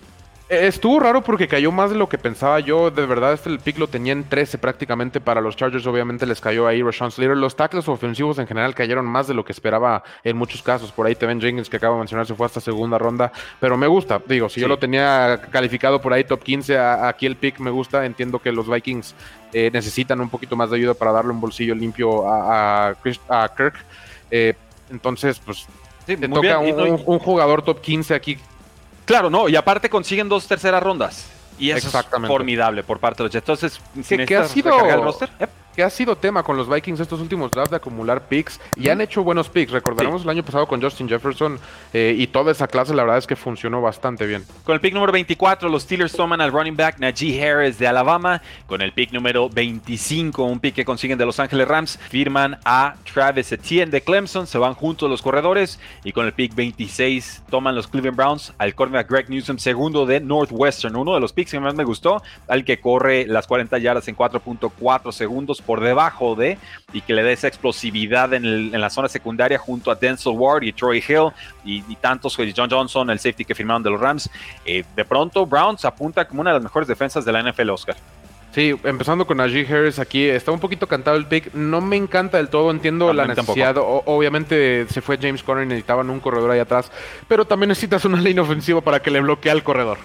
Eh, 0.51 0.67
estuvo 0.67 1.01
raro 1.01 1.23
porque 1.23 1.49
cayó 1.49 1.73
más 1.73 1.91
de 1.91 1.97
lo 1.97 2.09
que 2.09 2.19
pensaba 2.19 2.61
yo. 2.61 2.91
De 2.91 3.07
verdad, 3.07 3.33
este 3.33 3.49
el 3.49 3.61
pick 3.61 3.79
lo 3.79 3.89
tenía 3.89 4.13
en 4.13 4.25
13 4.25 4.59
prácticamente 4.59 5.19
para 5.21 5.41
los 5.41 5.57
Chargers. 5.57 5.87
Obviamente 5.87 6.27
les 6.27 6.41
cayó 6.41 6.67
ahí 6.67 6.83
Rashawn 6.83 7.11
Slater. 7.11 7.37
Los 7.37 7.57
tackles 7.57 7.89
ofensivos 7.89 8.39
en 8.39 8.47
general 8.47 8.75
cayeron 8.75 9.07
más 9.07 9.27
de 9.27 9.33
lo 9.33 9.45
que 9.45 9.53
esperaba 9.53 10.05
en 10.23 10.37
muchos 10.37 10.63
casos. 10.63 10.93
Por 10.93 11.07
ahí 11.07 11.15
Teven 11.15 11.41
Jenkins, 11.41 11.71
que 11.71 11.79
acabo 11.79 11.95
de 11.95 12.01
mencionar, 12.01 12.27
se 12.27 12.35
fue 12.35 12.45
hasta 12.45 12.61
segunda 12.61 12.99
ronda. 12.99 13.33
Pero 13.59 13.79
me 13.79 13.87
gusta. 13.87 14.21
Digo, 14.27 14.51
si 14.51 14.61
yo 14.61 14.69
lo 14.69 14.79
tenía 14.79 15.41
calificado 15.51 16.01
por 16.01 16.13
ahí 16.13 16.25
top 16.25 16.43
15, 16.43 16.79
aquí 16.79 17.25
el 17.25 17.37
pick 17.37 17.59
me 17.61 17.71
gusta. 17.71 18.05
Entiendo 18.05 18.39
que 18.39 18.53
los 18.53 18.69
Vikings 18.69 19.15
eh, 19.55 19.71
necesitan 19.73 20.21
un 20.21 20.29
poquito 20.29 20.57
más 20.57 20.69
de 20.69 20.77
ayuda 20.77 20.93
para 20.93 21.13
darle 21.13 21.33
un 21.33 21.41
bolsillo 21.41 21.75
limpio 21.75 22.29
a, 22.29 22.95
Kirk. 23.03 23.75
Eh, 24.31 24.53
entonces, 24.91 25.39
pues 25.39 25.67
te 26.05 26.17
toca 26.29 26.59
un, 26.59 27.19
jugador 27.19 27.63
top 27.63 27.81
15 27.81 28.15
aquí 28.15 28.37
Claro, 29.05 29.31
no, 29.31 29.49
y 29.49 29.57
aparte 29.57 29.89
consiguen 29.91 30.29
dos 30.29 30.47
terceras 30.47 30.83
rondas. 30.83 31.27
Y 31.59 31.71
eso 31.71 31.89
es 31.89 32.07
formidable 32.27 32.83
por 32.83 32.99
parte 32.99 33.23
de 33.23 33.25
los 33.25 33.33
Jets. 33.33 33.43
Entonces, 33.43 33.81
si 34.03 34.17
¿Qué, 34.27 34.37
ha 34.37 34.49
sido, 34.49 34.79
el 34.89 35.03
roster, 35.03 35.31
que 35.75 35.83
ha 35.83 35.91
sido 35.91 36.17
tema 36.17 36.43
con 36.43 36.57
los 36.57 36.69
Vikings 36.69 37.01
estos 37.01 37.21
últimos 37.21 37.51
drafts 37.51 37.71
de 37.71 37.77
acumular 37.77 38.29
picks 38.29 38.61
y 38.77 38.89
han 38.89 39.01
hecho 39.01 39.23
buenos 39.23 39.49
picks. 39.49 39.73
Recordaremos 39.73 40.23
el 40.23 40.29
año 40.29 40.45
pasado 40.45 40.67
con 40.67 40.81
Justin 40.81 41.09
Jefferson 41.09 41.59
eh, 41.93 42.15
y 42.17 42.27
toda 42.29 42.53
esa 42.53 42.69
clase, 42.69 42.95
la 42.95 43.03
verdad 43.03 43.19
es 43.19 43.27
que 43.27 43.37
funcionó 43.37 43.81
bastante 43.81 44.27
bien. 44.27 44.45
Con 44.65 44.75
el 44.75 44.81
pick 44.81 44.95
número 44.95 45.13
24, 45.13 45.69
los 45.69 45.83
Steelers 45.83 46.13
toman 46.13 46.41
al 46.41 46.53
running 46.53 46.77
back 46.77 46.99
Najee 46.99 47.43
Harris 47.43 47.79
de 47.79 47.87
Alabama. 47.87 48.41
Con 48.67 48.83
el 48.83 48.93
pick 48.93 49.13
número 49.13 49.49
25, 49.49 50.45
un 50.45 50.61
pick 50.61 50.75
que 50.75 50.85
consiguen 50.85 51.19
de 51.19 51.27
Los 51.27 51.41
Ángeles 51.41 51.67
Rams, 51.67 51.99
firman 52.09 52.59
a 52.65 52.95
Travis 53.13 53.51
Etienne 53.53 53.91
de 53.91 54.01
Clemson. 54.01 54.47
Se 54.47 54.59
van 54.59 54.75
juntos 54.75 55.11
los 55.11 55.23
corredores. 55.23 55.81
Y 56.05 56.13
con 56.13 56.27
el 56.27 56.33
pick 56.33 56.55
26, 56.55 57.45
toman 57.51 57.75
los 57.75 57.89
Cleveland 57.89 58.17
Browns 58.17 58.53
al 58.59 58.75
cornerback 58.75 59.11
Greg 59.11 59.31
Newsom, 59.31 59.59
segundo 59.59 60.07
de 60.07 60.21
Northwestern. 60.21 60.97
Uno 60.97 61.15
de 61.15 61.21
los 61.21 61.33
picks 61.33 61.51
que 61.53 61.61
más 61.61 61.75
me 61.75 61.85
gustó, 61.85 62.23
al 62.49 62.65
que 62.65 62.81
corre 62.81 63.27
las 63.27 63.47
40 63.47 63.79
yardas 63.79 64.09
en 64.09 64.17
4.4 64.17 65.13
segundos 65.13 65.61
por 65.67 65.81
debajo 65.81 66.35
de 66.35 66.59
y 66.93 67.01
que 67.01 67.13
le 67.13 67.23
dé 67.23 67.33
esa 67.33 67.49
explosividad 67.49 68.33
en, 68.35 68.71
la 68.71 68.91
zona 68.91 69.09
secundaria 69.09 69.59
junto 69.59 69.91
a 69.91 69.95
Denzel 69.95 70.35
Ward 70.37 70.63
y 70.63 70.73
Troy 70.73 71.03
Hill 71.07 71.31
y, 71.65 71.97
tantos, 71.97 72.37
John 72.57 72.71
Johnson, 72.71 73.11
el 73.11 73.19
safety 73.19 73.45
que 73.45 73.55
firmaron 73.55 73.83
de 73.83 73.91
los 73.91 74.01
Rams. 74.01 74.31
Eh, 74.65 74.85
de 74.95 75.05
pronto, 75.05 75.47
Browns 75.47 75.85
apunta 75.85 76.27
como 76.27 76.41
una 76.41 76.51
de 76.51 76.55
las 76.55 76.63
mejores 76.63 76.89
defensas 76.89 77.25
de 77.25 77.33
la 77.33 77.43
NFL, 77.43 77.71
Oscar. 77.71 77.97
Sí, 78.55 78.73
empezando 78.85 79.27
con 79.27 79.39
Najee 79.39 79.67
Harris 79.67 79.99
aquí, 79.99 80.29
está 80.29 80.53
un 80.53 80.61
poquito 80.61 80.87
cantado 80.87 81.17
el 81.17 81.27
pick. 81.27 81.53
No 81.55 81.81
me 81.81 81.97
encanta 81.97 82.37
del 82.37 82.49
todo, 82.49 82.71
entiendo 82.71 83.13
la 83.13 83.27
necesidad. 83.27 83.75
obviamente 83.77 84.87
se 84.89 85.01
fue 85.01 85.19
James 85.21 85.43
Conner 85.43 85.65
y 85.65 85.67
necesitaban 85.67 86.09
un 86.09 86.21
corredor 86.21 86.53
ahí 86.53 86.61
atrás, 86.61 86.93
pero 87.27 87.45
también 87.47 87.71
necesitas 87.71 88.05
una 88.05 88.21
línea 88.21 88.45
ofensiva 88.45 88.81
para 88.81 89.03
que 89.03 89.11
le 89.11 89.21
bloquee 89.21 89.51
al 89.51 89.65
corredor. 89.65 89.99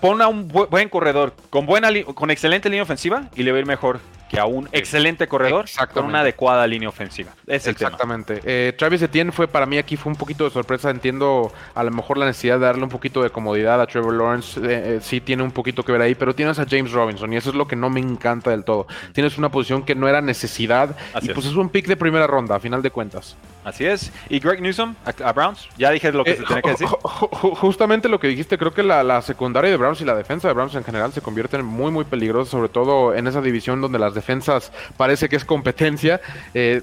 pon 0.00 0.22
a 0.22 0.28
un 0.28 0.46
buen 0.46 0.88
corredor 0.88 1.34
con 1.50 1.66
buena 1.66 1.88
con 2.14 2.30
excelente 2.30 2.68
línea 2.68 2.84
ofensiva 2.84 3.24
y 3.34 3.42
le 3.42 3.50
va 3.50 3.58
a 3.58 3.60
ir 3.60 3.66
mejor 3.66 3.98
que 4.28 4.38
a 4.38 4.46
un 4.46 4.68
excelente 4.72 5.26
corredor 5.28 5.66
con 5.92 6.06
una 6.06 6.20
adecuada 6.20 6.66
línea 6.66 6.88
ofensiva. 6.88 7.32
Es 7.46 7.66
el 7.66 7.72
Exactamente. 7.72 8.40
Eh, 8.44 8.72
Travis 8.76 9.02
Etienne 9.02 9.32
fue 9.32 9.46
para 9.48 9.66
mí 9.66 9.78
aquí 9.78 9.96
fue 9.96 10.12
un 10.12 10.18
poquito 10.18 10.44
de 10.44 10.50
sorpresa. 10.50 10.90
Entiendo 10.90 11.52
a 11.74 11.84
lo 11.84 11.90
mejor 11.90 12.18
la 12.18 12.26
necesidad 12.26 12.58
de 12.58 12.66
darle 12.66 12.84
un 12.84 12.90
poquito 12.90 13.22
de 13.22 13.30
comodidad 13.30 13.80
a 13.80 13.86
Trevor 13.86 14.14
Lawrence. 14.14 14.60
Eh, 14.60 14.96
eh, 14.96 14.98
sí 15.02 15.20
tiene 15.20 15.42
un 15.42 15.52
poquito 15.52 15.84
que 15.84 15.92
ver 15.92 16.02
ahí, 16.02 16.14
pero 16.14 16.34
tienes 16.34 16.58
a 16.58 16.66
James 16.68 16.92
Robinson 16.92 17.32
y 17.32 17.36
eso 17.36 17.50
es 17.50 17.56
lo 17.56 17.66
que 17.66 17.76
no 17.76 17.90
me 17.90 18.00
encanta 18.00 18.50
del 18.50 18.64
todo. 18.64 18.86
Tienes 19.12 19.38
una 19.38 19.50
posición 19.50 19.84
que 19.84 19.94
no 19.94 20.08
era 20.08 20.20
necesidad 20.20 20.96
y 21.20 21.28
pues 21.28 21.46
es 21.46 21.54
un 21.54 21.68
pick 21.68 21.86
de 21.86 21.96
primera 21.96 22.26
ronda, 22.26 22.56
a 22.56 22.60
final 22.60 22.82
de 22.82 22.90
cuentas. 22.90 23.36
Así 23.66 23.84
es. 23.84 24.12
¿Y 24.28 24.38
Greg 24.38 24.62
Newsom 24.62 24.94
a, 25.24 25.32
Browns? 25.32 25.68
Ya 25.76 25.90
dije 25.90 26.12
lo 26.12 26.22
que 26.22 26.36
se 26.36 26.44
tenía 26.44 26.62
que 26.62 26.70
decir. 26.70 26.86
Justamente 26.86 28.08
lo 28.08 28.20
que 28.20 28.28
dijiste, 28.28 28.58
creo 28.58 28.72
que 28.72 28.84
la, 28.84 29.02
la, 29.02 29.20
secundaria 29.22 29.68
de 29.68 29.76
Browns 29.76 30.00
y 30.00 30.04
la 30.04 30.14
defensa 30.14 30.46
de 30.46 30.54
Browns 30.54 30.76
en 30.76 30.84
general 30.84 31.12
se 31.12 31.20
convierten 31.20 31.64
muy, 31.64 31.90
muy 31.90 32.04
peligrosas, 32.04 32.52
sobre 32.52 32.68
todo 32.68 33.12
en 33.12 33.26
esa 33.26 33.40
división 33.40 33.80
donde 33.80 33.98
las 33.98 34.14
defensas 34.16 34.72
parece 34.96 35.28
que 35.28 35.36
es 35.36 35.44
competencia. 35.44 36.20
Eh, 36.52 36.82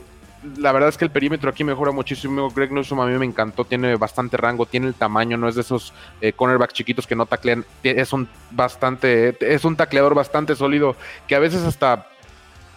la 0.58 0.72
verdad 0.72 0.90
es 0.90 0.98
que 0.98 1.06
el 1.06 1.12
perímetro 1.12 1.50
aquí 1.50 1.64
mejora 1.64 1.92
muchísimo. 1.92 2.50
Greg 2.50 2.72
Newsom 2.72 3.00
a 3.00 3.06
mí 3.06 3.18
me 3.18 3.26
encantó, 3.26 3.66
tiene 3.66 3.96
bastante 3.96 4.38
rango, 4.38 4.66
tiene 4.66 4.88
el 4.88 4.94
tamaño, 4.94 5.38
no 5.38 5.48
es 5.48 5.56
de 5.56 5.62
esos 5.62 5.94
eh, 6.22 6.34
cornerbacks 6.34 6.74
chiquitos 6.74 7.08
que 7.08 7.16
no 7.16 7.26
taclean. 7.26 7.66
Es 7.84 8.14
un 8.14 8.28
bastante, 8.52 9.38
es 9.42 9.66
un 9.66 9.76
tacleador 9.76 10.16
bastante 10.16 10.56
sólido 10.56 10.96
que 11.28 11.36
a 11.36 11.40
veces 11.40 11.64
hasta 11.64 12.08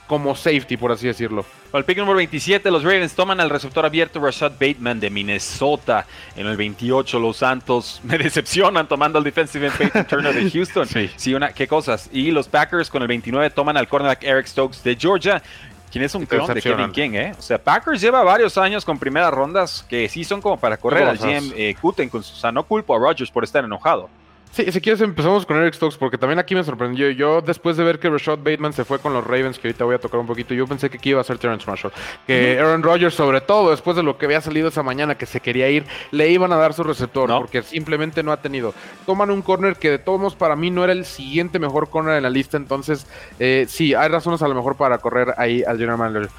como 0.06 0.34
safety, 0.34 0.76
por 0.76 0.92
así 0.92 1.06
decirlo. 1.06 1.44
el 1.72 1.84
pick 1.84 1.98
número 1.98 2.16
27, 2.16 2.70
los 2.70 2.82
Ravens 2.82 3.14
toman 3.14 3.40
al 3.40 3.50
receptor 3.50 3.84
abierto 3.84 4.20
Rashad 4.20 4.52
Bateman 4.52 5.00
de 5.00 5.10
Minnesota. 5.10 6.06
En 6.36 6.46
el 6.46 6.56
28, 6.56 7.18
los 7.18 7.38
Santos 7.38 8.00
me 8.04 8.18
decepcionan 8.18 8.88
tomando 8.88 9.18
al 9.18 9.24
defensive 9.24 9.66
end 9.66 9.76
Peyton 9.76 10.04
Turner 10.08 10.34
de 10.34 10.50
Houston. 10.50 10.86
sí. 11.16 11.34
una, 11.34 11.52
qué 11.52 11.66
cosas. 11.66 12.08
Y 12.12 12.30
los 12.30 12.48
Packers 12.48 12.90
con 12.90 13.02
el 13.02 13.08
29 13.08 13.50
toman 13.50 13.76
al 13.76 13.88
cornerback 13.88 14.22
Eric 14.22 14.46
Stokes 14.46 14.82
de 14.82 14.96
Georgia. 14.96 15.42
¿Quién 15.90 16.04
es 16.04 16.14
un 16.14 16.26
clon 16.26 16.52
de 16.52 16.60
Kevin 16.60 16.90
King, 16.92 17.10
¿eh? 17.14 17.34
O 17.38 17.42
sea, 17.42 17.58
Packers 17.58 18.00
lleva 18.00 18.22
varios 18.22 18.58
años 18.58 18.84
con 18.84 18.98
primeras 18.98 19.32
rondas 19.32 19.84
que 19.88 20.08
sí 20.08 20.24
son 20.24 20.42
como 20.42 20.58
para 20.58 20.76
correr 20.76 21.04
al 21.04 21.16
GM 21.16 21.52
eh, 21.56 21.74
O 21.80 22.22
sea, 22.22 22.52
no 22.52 22.64
culpo 22.64 22.94
a 22.94 22.98
Rodgers 22.98 23.30
por 23.30 23.44
estar 23.44 23.64
enojado. 23.64 24.10
Sí, 24.52 24.72
si 24.72 24.80
quieres 24.80 25.02
empezamos 25.02 25.44
con 25.44 25.58
Eric 25.58 25.74
Stokes, 25.74 25.98
porque 25.98 26.16
también 26.16 26.38
aquí 26.38 26.54
me 26.54 26.64
sorprendió. 26.64 27.10
Yo, 27.10 27.42
después 27.42 27.76
de 27.76 27.84
ver 27.84 27.98
que 27.98 28.08
Rashad 28.08 28.38
Bateman 28.38 28.72
se 28.72 28.86
fue 28.86 28.98
con 28.98 29.12
los 29.12 29.22
Ravens, 29.22 29.58
que 29.58 29.68
ahorita 29.68 29.84
voy 29.84 29.96
a 29.96 29.98
tocar 29.98 30.18
un 30.18 30.26
poquito, 30.26 30.54
yo 30.54 30.66
pensé 30.66 30.88
que 30.88 30.96
aquí 30.96 31.10
iba 31.10 31.20
a 31.20 31.24
ser 31.24 31.36
Terrence 31.36 31.66
Marshall. 31.66 31.92
Que 32.26 32.58
Aaron 32.58 32.82
Rodgers, 32.82 33.14
sobre 33.14 33.42
todo, 33.42 33.70
después 33.70 33.96
de 33.96 34.02
lo 34.02 34.16
que 34.16 34.24
había 34.24 34.40
salido 34.40 34.68
esa 34.68 34.82
mañana, 34.82 35.16
que 35.16 35.26
se 35.26 35.40
quería 35.40 35.68
ir, 35.68 35.84
le 36.10 36.30
iban 36.30 36.52
a 36.52 36.56
dar 36.56 36.72
su 36.72 36.82
receptor, 36.82 37.28
porque 37.38 37.62
simplemente 37.62 38.22
no 38.22 38.32
ha 38.32 38.38
tenido. 38.38 38.72
Toman 39.04 39.30
un 39.30 39.42
corner 39.42 39.76
que 39.76 39.90
de 39.90 39.98
todos 39.98 40.18
modos 40.18 40.36
para 40.36 40.56
mí 40.56 40.70
no 40.70 40.84
era 40.84 40.94
el 40.94 41.04
siguiente 41.04 41.58
mejor 41.58 41.90
corner 41.90 42.16
en 42.16 42.22
la 42.22 42.30
lista, 42.30 42.56
entonces 42.56 43.06
eh, 43.38 43.66
sí, 43.68 43.92
hay 43.92 44.08
razones 44.08 44.40
a 44.40 44.48
lo 44.48 44.54
mejor 44.54 44.76
para 44.76 44.96
correr 44.98 45.34
ahí 45.36 45.62
al 45.64 45.76
general 45.76 45.98
manager. 45.98 46.30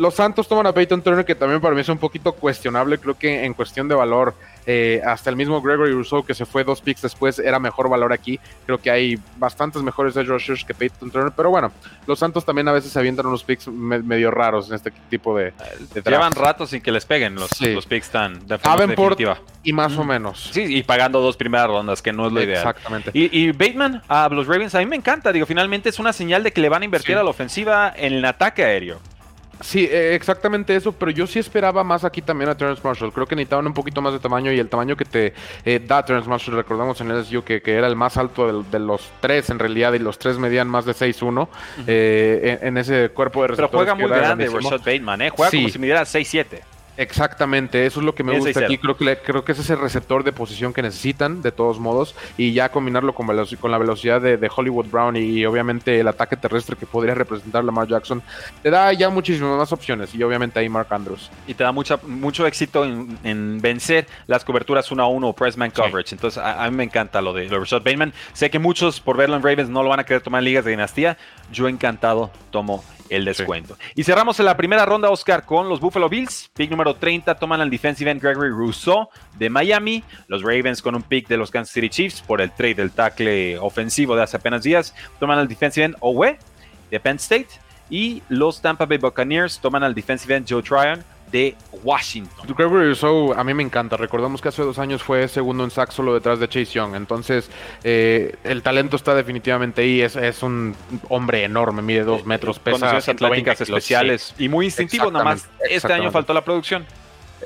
Los 0.00 0.14
Santos 0.14 0.48
toman 0.48 0.66
a 0.66 0.72
Peyton 0.72 1.02
Turner, 1.02 1.26
que 1.26 1.34
también 1.34 1.60
para 1.60 1.74
mí 1.74 1.82
es 1.82 1.88
un 1.90 1.98
poquito 1.98 2.32
cuestionable. 2.32 2.96
Creo 2.96 3.18
que 3.18 3.44
en 3.44 3.52
cuestión 3.52 3.86
de 3.86 3.94
valor, 3.94 4.34
eh, 4.64 5.02
hasta 5.04 5.28
el 5.28 5.36
mismo 5.36 5.60
Gregory 5.60 5.92
Rousseau, 5.92 6.24
que 6.24 6.32
se 6.32 6.46
fue 6.46 6.64
dos 6.64 6.80
picks 6.80 7.02
después, 7.02 7.38
era 7.38 7.58
mejor 7.58 7.90
valor 7.90 8.10
aquí. 8.10 8.40
Creo 8.64 8.78
que 8.78 8.90
hay 8.90 9.18
bastantes 9.36 9.82
mejores 9.82 10.16
edge 10.16 10.28
rushers 10.28 10.64
que 10.64 10.72
Peyton 10.72 11.10
Turner. 11.10 11.34
Pero 11.36 11.50
bueno, 11.50 11.70
los 12.06 12.18
Santos 12.18 12.46
también 12.46 12.66
a 12.68 12.72
veces 12.72 12.92
se 12.92 12.98
avientan 12.98 13.26
unos 13.26 13.44
picks 13.44 13.68
medio 13.68 14.30
raros 14.30 14.70
en 14.70 14.76
este 14.76 14.90
tipo 15.10 15.36
de. 15.36 15.52
Llevan 16.06 16.32
rato 16.34 16.66
sin 16.66 16.80
que 16.80 16.92
les 16.92 17.04
peguen 17.04 17.34
los, 17.34 17.60
los 17.60 17.84
picks 17.84 18.08
tan 18.08 18.46
de 18.46 18.56
definitiva. 18.56 19.36
Y 19.62 19.74
más 19.74 19.98
o 19.98 20.04
menos. 20.04 20.48
Sí, 20.50 20.78
y 20.78 20.82
pagando 20.82 21.20
dos 21.20 21.36
primeras 21.36 21.66
rondas, 21.66 22.00
que 22.00 22.14
no 22.14 22.28
es 22.28 22.32
lo 22.32 22.42
ideal. 22.42 22.56
Exactamente. 22.56 23.10
Y, 23.12 23.52
Bateman 23.52 24.00
a 24.08 24.30
los 24.30 24.46
Ravens, 24.46 24.74
a 24.74 24.78
mí 24.78 24.86
me 24.86 24.96
encanta. 24.96 25.30
Digo, 25.30 25.44
finalmente 25.44 25.90
es 25.90 25.98
una 25.98 26.14
señal 26.14 26.42
de 26.42 26.54
que 26.54 26.62
le 26.62 26.70
van 26.70 26.80
a 26.80 26.84
invertir 26.86 27.18
a 27.18 27.22
la 27.22 27.28
ofensiva 27.28 27.92
en 27.94 28.14
el 28.14 28.24
ataque 28.24 28.64
aéreo. 28.64 28.98
Sí, 29.60 29.84
eh, 29.90 30.14
exactamente 30.14 30.74
eso, 30.74 30.92
pero 30.92 31.10
yo 31.10 31.26
sí 31.26 31.38
esperaba 31.38 31.84
más 31.84 32.04
aquí 32.04 32.22
también 32.22 32.50
a 32.50 32.56
Terrence 32.56 32.80
Marshall. 32.82 33.12
Creo 33.12 33.26
que 33.26 33.36
necesitaban 33.36 33.66
un 33.66 33.74
poquito 33.74 34.00
más 34.00 34.12
de 34.12 34.18
tamaño 34.18 34.52
y 34.52 34.58
el 34.58 34.68
tamaño 34.68 34.96
que 34.96 35.04
te 35.04 35.34
eh, 35.64 35.80
da 35.86 36.04
Terrence 36.04 36.28
Marshall, 36.28 36.56
recordamos 36.56 37.00
en 37.00 37.10
el 37.10 37.24
SU 37.24 37.44
que, 37.44 37.60
que 37.60 37.74
era 37.74 37.86
el 37.86 37.96
más 37.96 38.16
alto 38.16 38.62
de, 38.62 38.78
los 38.78 39.10
tres 39.20 39.50
en 39.50 39.58
realidad 39.58 39.92
y 39.92 39.98
los 39.98 40.18
tres 40.18 40.38
medían 40.38 40.68
más 40.68 40.86
de 40.86 40.92
6'1 40.92 41.48
eh, 41.86 42.58
en, 42.62 42.78
ese 42.78 43.10
cuerpo 43.10 43.42
de 43.42 43.48
receptores. 43.48 43.70
Pero 43.70 43.78
juega 43.78 43.94
muy 43.94 44.08
grande 44.08 44.48
Rashad 44.48 44.78
Bateman, 44.78 45.22
¿eh? 45.22 45.30
Juega 45.30 45.50
como 45.50 45.68
si 45.68 45.78
midiera 45.78 46.02
6'7. 46.02 46.60
Exactamente, 47.00 47.86
eso 47.86 48.00
es 48.00 48.04
lo 48.04 48.14
que 48.14 48.22
me 48.22 48.38
gusta 48.38 48.60
aquí. 48.60 48.76
Creo 48.76 48.94
que, 48.94 49.16
creo 49.16 49.42
que 49.42 49.52
ese 49.52 49.62
es 49.62 49.70
el 49.70 49.78
receptor 49.80 50.22
de 50.22 50.32
posición 50.32 50.74
que 50.74 50.82
necesitan, 50.82 51.40
de 51.40 51.50
todos 51.50 51.78
modos, 51.80 52.14
y 52.36 52.52
ya 52.52 52.70
combinarlo 52.70 53.14
con, 53.14 53.26
con 53.26 53.70
la 53.70 53.78
velocidad 53.78 54.20
de, 54.20 54.50
Hollywood 54.54 54.84
Brown 54.90 55.16
y, 55.16 55.46
obviamente 55.46 55.98
el 55.98 56.08
ataque 56.08 56.36
terrestre 56.36 56.76
que 56.76 56.84
podría 56.84 57.14
representar 57.14 57.64
Lamar 57.64 57.88
Jackson, 57.88 58.22
te 58.62 58.68
da 58.68 58.92
ya 58.92 59.08
muchísimas 59.08 59.56
más 59.56 59.72
opciones, 59.72 60.14
y 60.14 60.22
obviamente 60.22 60.60
ahí 60.60 60.68
Mark 60.68 60.88
Andrews. 60.90 61.30
Y 61.46 61.54
te 61.54 61.64
da 61.64 61.72
mucha, 61.72 61.98
mucho 62.06 62.46
éxito 62.46 62.84
en, 62.84 63.62
vencer 63.62 64.06
las 64.26 64.44
coberturas 64.44 64.92
uno 64.92 65.02
a 65.02 65.08
uno 65.08 65.28
o 65.28 65.32
pressman 65.32 65.70
coverage. 65.70 66.14
Entonces, 66.14 66.42
a, 66.44 66.68
mí 66.70 66.76
me 66.76 66.84
encanta 66.84 67.22
lo 67.22 67.32
de, 67.32 67.48
lo 67.48 67.64
de 67.64 67.78
Bateman. 67.78 68.12
Sé 68.34 68.50
que 68.50 68.58
muchos 68.58 69.00
por 69.00 69.16
verlo 69.16 69.36
en 69.36 69.42
Ravens 69.42 69.70
no 69.70 69.82
lo 69.82 69.88
van 69.88 70.00
a 70.00 70.04
querer 70.04 70.20
tomar 70.20 70.40
en 70.40 70.44
ligas 70.44 70.66
de 70.66 70.72
dinastía. 70.72 71.16
Yo 71.50 71.66
encantado 71.66 72.30
tomo 72.50 72.84
el 73.10 73.24
descuento. 73.24 73.76
Y 73.94 74.04
cerramos 74.04 74.38
en 74.40 74.46
la 74.46 74.56
primera 74.56 74.86
ronda, 74.86 75.10
Oscar, 75.10 75.44
con 75.44 75.68
los 75.68 75.80
Buffalo 75.80 76.08
Bills. 76.08 76.50
Pick 76.54 76.70
número 76.70 76.94
30 76.94 77.34
toman 77.34 77.60
al 77.60 77.68
defensive 77.68 78.10
end 78.10 78.22
Gregory 78.22 78.50
Rousseau 78.50 79.08
de 79.38 79.50
Miami. 79.50 80.02
Los 80.28 80.42
Ravens 80.42 80.80
con 80.80 80.94
un 80.94 81.02
pick 81.02 81.28
de 81.28 81.36
los 81.36 81.50
Kansas 81.50 81.74
City 81.74 81.90
Chiefs 81.90 82.22
por 82.22 82.40
el 82.40 82.50
trade 82.52 82.76
del 82.76 82.92
tackle 82.92 83.58
ofensivo 83.58 84.16
de 84.16 84.22
hace 84.22 84.36
apenas 84.36 84.62
días. 84.62 84.94
Toman 85.18 85.38
al 85.38 85.48
defensive 85.48 85.84
end 85.84 85.96
Owe 86.00 86.38
de 86.90 87.00
Penn 87.00 87.16
State. 87.16 87.48
Y 87.90 88.22
los 88.28 88.62
Tampa 88.62 88.86
Bay 88.86 88.98
Buccaneers 88.98 89.58
toman 89.58 89.82
al 89.82 89.94
defensive 89.94 90.36
end 90.36 90.46
Joe 90.48 90.62
Tryon 90.62 91.04
de 91.30 91.56
Washington. 91.82 92.54
Gregory 92.56 92.86
Rousseau 92.86 93.32
a 93.32 93.44
mí 93.44 93.54
me 93.54 93.62
encanta. 93.62 93.96
Recordamos 93.96 94.40
que 94.40 94.48
hace 94.48 94.62
dos 94.62 94.78
años 94.78 95.02
fue 95.02 95.28
segundo 95.28 95.64
en 95.64 95.70
sack 95.70 95.90
solo 95.90 96.14
detrás 96.14 96.40
de 96.40 96.48
Chase 96.48 96.72
Young. 96.72 96.94
Entonces, 96.94 97.50
eh, 97.84 98.36
el 98.44 98.62
talento 98.62 98.96
está 98.96 99.14
definitivamente 99.14 99.82
ahí. 99.82 100.00
Es, 100.00 100.16
es 100.16 100.42
un 100.42 100.74
hombre 101.08 101.44
enorme, 101.44 101.82
mide 101.82 102.04
dos 102.04 102.26
metros, 102.26 102.58
pesa 102.58 102.96
atléticas 102.96 103.60
especiales 103.60 104.34
y 104.38 104.48
muy 104.48 104.66
instintivo. 104.66 105.10
Nada 105.10 105.24
más 105.24 105.48
este 105.68 105.92
año 105.92 106.10
faltó 106.10 106.32
la 106.34 106.44
producción. 106.44 106.86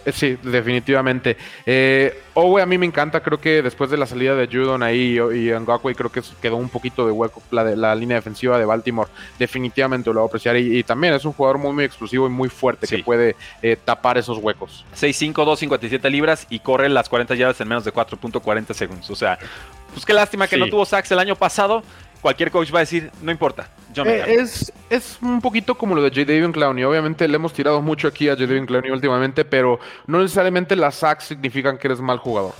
Eh, 0.04 0.12
sí, 0.12 0.36
definitivamente. 0.42 1.36
Eh, 1.64 2.22
Owe 2.34 2.60
a 2.60 2.66
mí 2.66 2.78
me 2.78 2.86
encanta, 2.86 3.20
creo 3.20 3.40
que 3.40 3.62
después 3.62 3.90
de 3.90 3.96
la 3.96 4.06
salida 4.06 4.34
de 4.34 4.46
Judon 4.46 4.82
ahí 4.82 5.18
y, 5.32 5.50
y 5.50 5.94
creo 5.94 6.10
que 6.10 6.20
quedó 6.42 6.56
un 6.56 6.68
poquito 6.68 7.06
de 7.06 7.12
hueco 7.12 7.42
la, 7.50 7.64
la 7.64 7.94
línea 7.94 8.16
defensiva 8.16 8.58
de 8.58 8.64
Baltimore. 8.64 9.08
Definitivamente 9.38 10.10
lo 10.10 10.14
voy 10.14 10.24
a 10.24 10.26
apreciar 10.26 10.56
y, 10.56 10.82
también 10.82 11.14
es 11.14 11.24
un 11.24 11.32
jugador 11.32 11.58
muy, 11.58 11.72
muy 11.72 11.84
explosivo 11.84 12.26
y 12.26 12.30
muy 12.30 12.48
fuerte 12.48 12.86
que 12.86 13.02
puede 13.02 13.36
eh, 13.62 13.76
tapar 13.82 14.18
esos 14.18 14.38
huecos. 14.38 14.84
6'5", 14.96 15.32
257 15.32 16.10
libras 16.10 16.46
y 16.50 16.58
corre 16.58 16.88
las 16.88 17.08
40 17.08 17.34
yardas 17.34 17.60
en 17.60 17.68
menos 17.68 17.84
de 17.84 17.92
4.40 17.92 18.74
segundos. 18.74 19.08
O 19.10 19.16
sea, 19.16 19.38
pues 19.92 20.04
qué 20.04 20.12
lástima 20.12 20.48
que 20.48 20.56
no 20.56 20.66
tuvo 20.68 20.84
sacks 20.84 21.10
el 21.12 21.20
año 21.20 21.36
pasado, 21.36 21.82
cualquier 22.24 22.50
coach 22.50 22.72
va 22.74 22.78
a 22.78 22.80
decir, 22.80 23.10
no 23.20 23.30
importa. 23.30 23.68
Eh, 23.96 24.36
es, 24.38 24.72
es 24.88 25.18
un 25.20 25.42
poquito 25.42 25.74
como 25.74 25.94
lo 25.94 26.00
de 26.00 26.08
J. 26.08 26.20
David 26.20 26.54
Clowney. 26.54 26.82
Obviamente 26.82 27.28
le 27.28 27.36
hemos 27.36 27.52
tirado 27.52 27.82
mucho 27.82 28.08
aquí 28.08 28.30
a 28.30 28.32
J. 28.32 28.46
David 28.46 28.64
Clowney 28.64 28.90
últimamente, 28.90 29.44
pero 29.44 29.78
no 30.06 30.22
necesariamente 30.22 30.74
las 30.74 30.94
sacks 30.94 31.24
significan 31.24 31.76
que 31.76 31.86
eres 31.86 32.00
mal 32.00 32.16
jugador. 32.16 32.54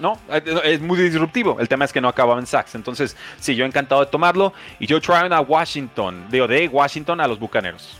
No, 0.00 0.18
es 0.64 0.82
muy 0.82 0.98
disruptivo. 0.98 1.56
El 1.58 1.66
tema 1.66 1.86
es 1.86 1.94
que 1.94 2.00
no 2.02 2.08
acababa 2.08 2.38
en 2.38 2.46
sacks. 2.46 2.74
Entonces, 2.74 3.16
sí, 3.40 3.54
yo 3.54 3.64
encantado 3.64 4.04
de 4.04 4.10
tomarlo. 4.10 4.52
Y 4.78 4.86
yo 4.86 5.00
traigo 5.00 5.34
a 5.34 5.40
Washington, 5.40 6.26
digo, 6.30 6.46
de 6.46 6.68
Washington 6.68 7.18
a 7.22 7.26
los 7.26 7.38
Bucaneros. 7.38 7.98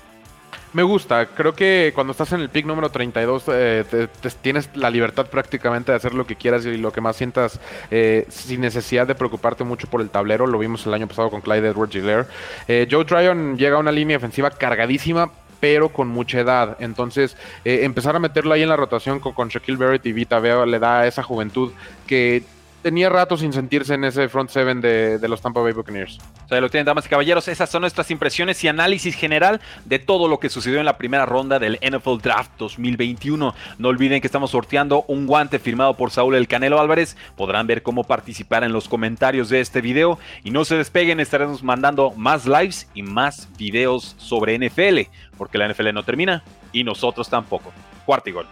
Me 0.77 0.83
gusta, 0.83 1.29
creo 1.29 1.55
que 1.55 1.93
cuando 1.95 2.11
estás 2.11 2.33
en 2.33 2.41
el 2.43 2.51
pick 2.51 2.67
número 2.67 2.91
32 2.91 3.45
eh, 3.49 4.09
tienes 4.43 4.69
la 4.77 4.91
libertad 4.91 5.25
prácticamente 5.25 5.91
de 5.91 5.97
hacer 5.97 6.12
lo 6.12 6.27
que 6.27 6.37
quieras 6.37 6.67
y 6.67 6.77
lo 6.77 6.93
que 6.93 7.01
más 7.01 7.17
sientas 7.17 7.59
eh, 7.91 8.27
sin 8.29 8.61
necesidad 8.61 9.07
de 9.07 9.15
preocuparte 9.15 9.65
mucho 9.65 9.89
por 9.89 10.03
el 10.03 10.11
tablero. 10.11 10.47
Lo 10.47 10.59
vimos 10.59 10.85
el 10.85 10.93
año 10.93 11.09
pasado 11.09 11.31
con 11.31 11.41
Clyde 11.41 11.69
Edwards 11.69 11.95
Giller. 11.95 12.27
Eh, 12.69 12.87
Joe 12.91 13.07
Tryon 13.07 13.57
llega 13.57 13.79
a 13.79 13.81
una 13.81 13.91
línea 13.91 14.19
defensiva 14.19 14.51
cargadísima, 14.51 15.31
pero 15.61 15.89
con 15.89 16.09
mucha 16.09 16.41
edad. 16.41 16.77
Entonces, 16.79 17.39
empezar 17.65 18.15
a 18.15 18.19
meterlo 18.19 18.53
ahí 18.53 18.62
en 18.62 18.69
la 18.69 18.77
rotación 18.77 19.19
con, 19.19 19.33
con 19.33 19.49
Shaquille 19.49 19.79
Barrett 19.79 20.05
y 20.05 20.12
Vita 20.12 20.41
Veo 20.41 20.67
le 20.67 20.79
da 20.79 21.07
esa 21.07 21.23
juventud 21.23 21.73
que 22.07 22.43
tenía 22.87 23.09
rato 23.09 23.37
sin 23.37 23.53
sentirse 23.53 23.94
en 23.94 24.05
ese 24.05 24.29
front 24.29 24.49
seven 24.49 24.81
de, 24.81 25.18
los 25.29 25.40
Tampa 25.40 25.61
Bay 25.61 25.72
Buccaneers. 25.72 26.20
O 26.44 26.49
sea, 26.49 26.61
lo 26.61 26.70
tienen, 26.70 26.87
damas 26.87 27.05
y 27.07 27.09
caballeros. 27.09 27.49
Esas 27.49 27.68
son 27.68 27.81
nuestras 27.81 28.12
impresiones 28.12 28.62
y 28.62 28.68
análisis 28.68 29.16
general 29.16 29.61
de 29.87 29.99
todo 29.99 30.29
lo 30.29 30.38
que 30.38 30.49
sucedió 30.49 30.79
en 30.79 30.85
la 30.85 30.96
primera 30.96 31.27
ronda 31.27 31.59
del 31.59 31.81
NFL 31.83 32.18
Draft 32.22 32.53
2021. 32.59 33.57
No 33.79 33.88
olviden 33.88 34.20
que 34.20 34.29
estamos 34.29 34.53
sorteando 34.53 35.05
un 35.09 35.27
guante 35.27 35.59
firmado 35.59 35.96
por 35.96 36.12
Saúl 36.12 36.37
El 36.37 36.46
Canelo 36.46 36.81
Álvarez. 36.81 37.16
Podrán 37.37 37.66
ver 37.66 37.83
cómo 37.83 38.05
participar 38.05 38.62
en 38.62 38.72
los 38.72 38.88
comentarios 38.88 39.49
de 39.49 39.59
este 39.59 39.81
video. 39.81 40.20
Y 40.44 40.53
no 40.53 40.64
se 40.64 40.77
despeguen, 40.77 41.18
estaremos 41.18 41.64
mandando 41.64 42.12
más 42.12 42.46
lives 42.46 42.88
y 42.94 43.03
más 43.03 43.49
videos 43.59 44.14
sobre 44.16 44.57
NFL. 44.57 45.11
Porque 45.37 45.59
la 45.59 45.66
NFL 45.68 45.92
no 45.92 46.05
termina 46.05 46.44
y 46.70 46.85
nosotros 46.85 47.29
tampoco. 47.29 47.72
Cuarto 48.05 48.31
y 48.31 48.33
gol. 48.33 48.46